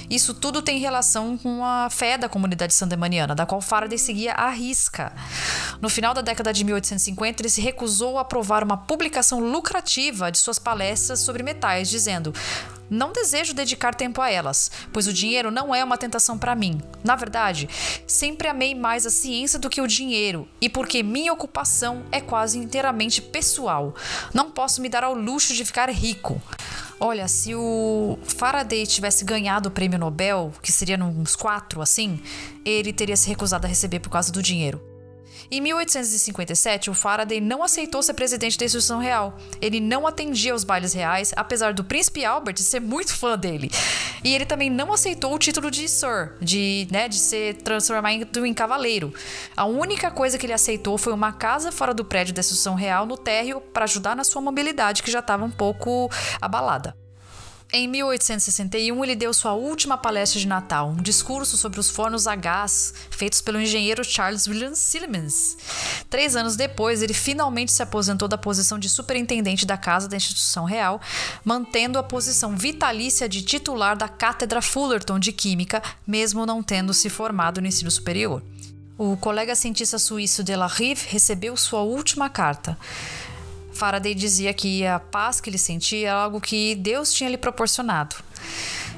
[0.10, 4.50] Isso tudo tem relação com a fé da comunidade sandemaniana, da qual Faraday seguia à
[4.50, 5.14] risca.
[5.82, 10.38] No final da década de 1850, ele se recusou a aprovar uma publicação lucrativa de
[10.38, 12.34] suas palestras sobre metais, dizendo:
[12.90, 16.82] não desejo dedicar tempo a elas, pois o dinheiro não é uma tentação para mim.
[17.04, 17.70] Na verdade,
[18.08, 22.58] sempre amei mais a ciência do que o dinheiro, e porque minha ocupação é quase
[22.58, 23.94] inteiramente pessoal.
[24.34, 26.42] Não posso me dar ao luxo de ficar rico.
[27.00, 32.22] Olha, se o Faraday tivesse ganhado o prêmio Nobel, que seria uns quatro assim,
[32.64, 34.95] ele teria se recusado a receber por causa do dinheiro.
[35.52, 39.38] Em 1857, o Faraday não aceitou ser presidente da instituição real.
[39.62, 43.70] Ele não atendia aos bailes reais, apesar do príncipe Albert ser muito fã dele.
[44.24, 48.54] E ele também não aceitou o título de Sir, de, né, de ser transformado em
[48.54, 49.14] cavaleiro.
[49.56, 53.06] A única coisa que ele aceitou foi uma casa fora do prédio da instituição real
[53.06, 56.10] no térreo para ajudar na sua mobilidade, que já estava um pouco
[56.42, 57.05] abalada.
[57.78, 62.34] Em 1861, ele deu sua última palestra de Natal, um discurso sobre os fornos a
[62.34, 65.58] gás feitos pelo engenheiro Charles William Siemens.
[66.10, 70.64] Três anos depois, ele finalmente se aposentou da posição de superintendente da Casa da Instituição
[70.64, 71.02] Real,
[71.44, 77.10] mantendo a posição vitalícia de titular da Cátedra Fullerton de Química, mesmo não tendo se
[77.10, 78.42] formado no ensino superior.
[78.98, 82.78] O colega cientista suíço de la Rive recebeu sua última carta.
[83.76, 88.16] Faraday dizia que a paz que ele sentia era algo que Deus tinha lhe proporcionado.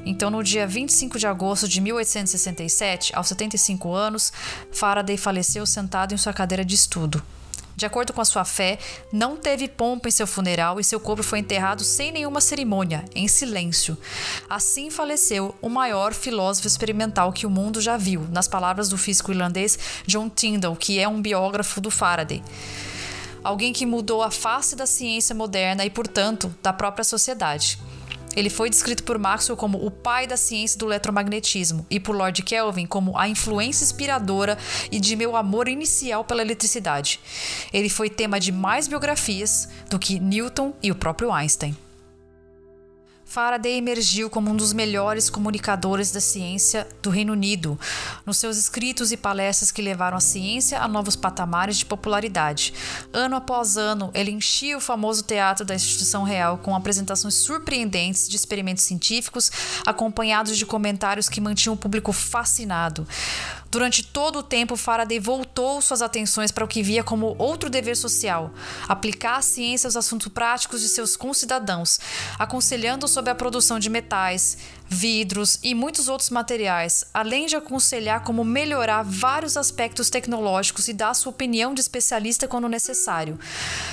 [0.05, 4.31] Então, no dia 25 de agosto de 1867, aos 75 anos,
[4.71, 7.23] Faraday faleceu sentado em sua cadeira de estudo.
[7.75, 8.77] De acordo com a sua fé,
[9.11, 13.27] não teve pompa em seu funeral e seu corpo foi enterrado sem nenhuma cerimônia, em
[13.27, 13.97] silêncio.
[14.49, 19.31] Assim faleceu o maior filósofo experimental que o mundo já viu, nas palavras do físico
[19.31, 22.43] irlandês John Tyndall, que é um biógrafo do Faraday.
[23.47, 27.79] Alguém que mudou a face da ciência moderna e, portanto, da própria sociedade.
[28.35, 32.43] Ele foi descrito por Maxwell como o pai da ciência do eletromagnetismo e por Lord
[32.43, 34.57] Kelvin como a influência inspiradora
[34.91, 37.21] e de meu amor inicial pela eletricidade.
[37.71, 41.86] Ele foi tema de mais biografias do que Newton e o próprio Einstein.
[43.27, 47.77] Faraday emergiu como um dos melhores comunicadores da ciência do Reino Unido,
[48.25, 52.73] nos seus escritos e palestras que levaram a ciência a novos patamares de popularidade.
[53.11, 58.37] Ano após ano, ele enchia o famoso teatro da instituição real com apresentações surpreendentes de
[58.37, 59.51] experimentos científicos,
[59.85, 63.05] acompanhados de comentários que mantinham o público fascinado.
[63.69, 67.97] Durante todo o tempo, Faraday voltou suas atenções para o que via como outro dever
[67.97, 68.53] social:
[68.87, 71.99] aplicar a ciência aos assuntos práticos de seus concidadãos,
[72.39, 74.57] aconselhando sobre a produção de metais,
[74.87, 81.13] vidros e muitos outros materiais, além de aconselhar como melhorar vários aspectos tecnológicos e dar
[81.13, 83.37] sua opinião de especialista quando necessário.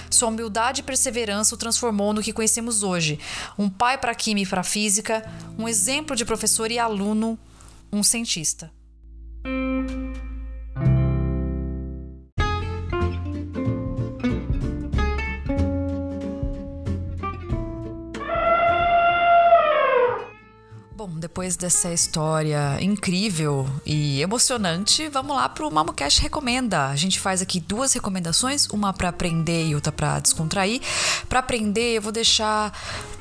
[0.09, 3.19] Sua humildade e perseverança o transformou no que conhecemos hoje:
[3.59, 7.37] um pai para química e para a física, um exemplo de professor e aluno,
[7.93, 8.71] um cientista.
[9.45, 10.24] Música
[21.05, 26.87] Bom, depois dessa história incrível e emocionante, vamos lá para o MamoCast Recomenda.
[26.87, 30.81] A gente faz aqui duas recomendações, uma para aprender e outra para descontrair.
[31.29, 32.73] Para aprender, eu vou deixar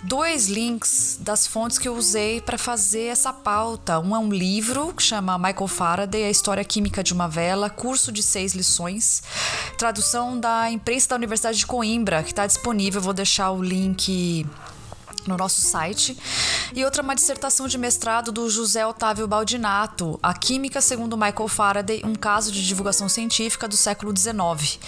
[0.01, 3.99] dois links das fontes que eu usei para fazer essa pauta.
[3.99, 8.13] Um é um livro que chama Michael Faraday, A História Química de uma Vela, curso
[8.13, 9.21] de seis lições,
[9.77, 12.99] tradução da imprensa da Universidade de Coimbra, que está disponível.
[12.99, 14.45] Eu vou deixar o link
[15.27, 16.17] no nosso site.
[16.75, 22.01] E outra uma dissertação de mestrado do José Otávio Baldinato, A Química segundo Michael Faraday,
[22.03, 24.79] um caso de divulgação científica do século XIX.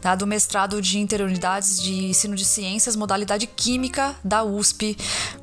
[0.00, 0.16] Tá?
[0.16, 4.96] Do mestrado de interioridades de ensino de ciências, modalidade química da USP.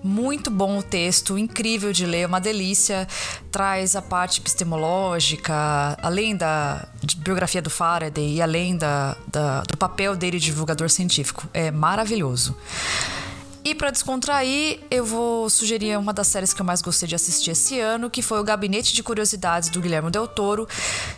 [0.03, 3.07] Muito bom o texto, incrível de ler, uma delícia.
[3.49, 10.13] Traz a parte epistemológica, além da biografia do Faraday e além da, da do papel
[10.17, 11.47] dele de divulgador científico.
[11.53, 12.53] É maravilhoso.
[13.70, 17.51] E para descontrair, eu vou sugerir uma das séries que eu mais gostei de assistir
[17.51, 20.67] esse ano, que foi o Gabinete de Curiosidades do Guilherme Del Toro.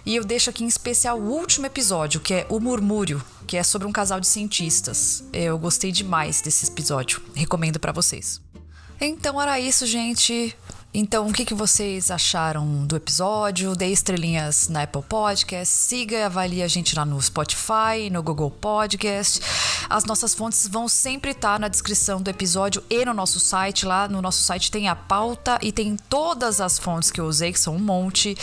[0.06, 3.64] E eu deixo aqui em especial o último episódio, que é O Murmúrio, que é
[3.64, 5.24] sobre um casal de cientistas.
[5.32, 7.22] Eu gostei demais desse episódio.
[7.34, 8.42] Recomendo para vocês.
[9.00, 10.54] Então era isso, gente.
[10.94, 13.78] Então, o que, que vocês acharam do episódio?
[13.78, 18.52] Dê estrelinhas na Apple Podcast, siga e avalie a gente lá no Spotify, no Google
[18.52, 19.40] Podcast.
[19.90, 23.86] As nossas fontes vão sempre estar na descrição do episódio e no nosso site.
[23.86, 27.54] Lá no nosso site tem a pauta e tem todas as fontes que eu usei,
[27.54, 28.36] que são um monte.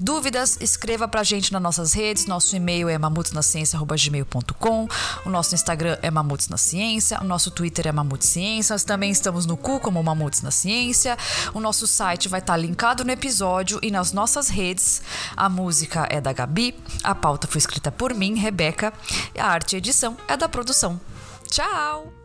[0.00, 2.26] Dúvidas, escreva pra gente nas nossas redes.
[2.26, 4.88] Nosso e-mail é mamutesnaciencia.gmail.com.
[5.24, 7.20] O nosso Instagram é Mamutes na Ciência.
[7.20, 8.82] O nosso Twitter é Mamutes Ciências.
[8.82, 11.16] Também estamos no cu como Mamutes na Ciência.
[11.52, 15.00] O nosso site vai estar linkado no episódio e nas nossas redes.
[15.36, 16.74] A música é da Gabi.
[17.02, 18.92] A pauta foi escrita por mim, Rebeca.
[19.34, 21.00] E a arte e edição é da produção.
[21.48, 22.23] Tchau!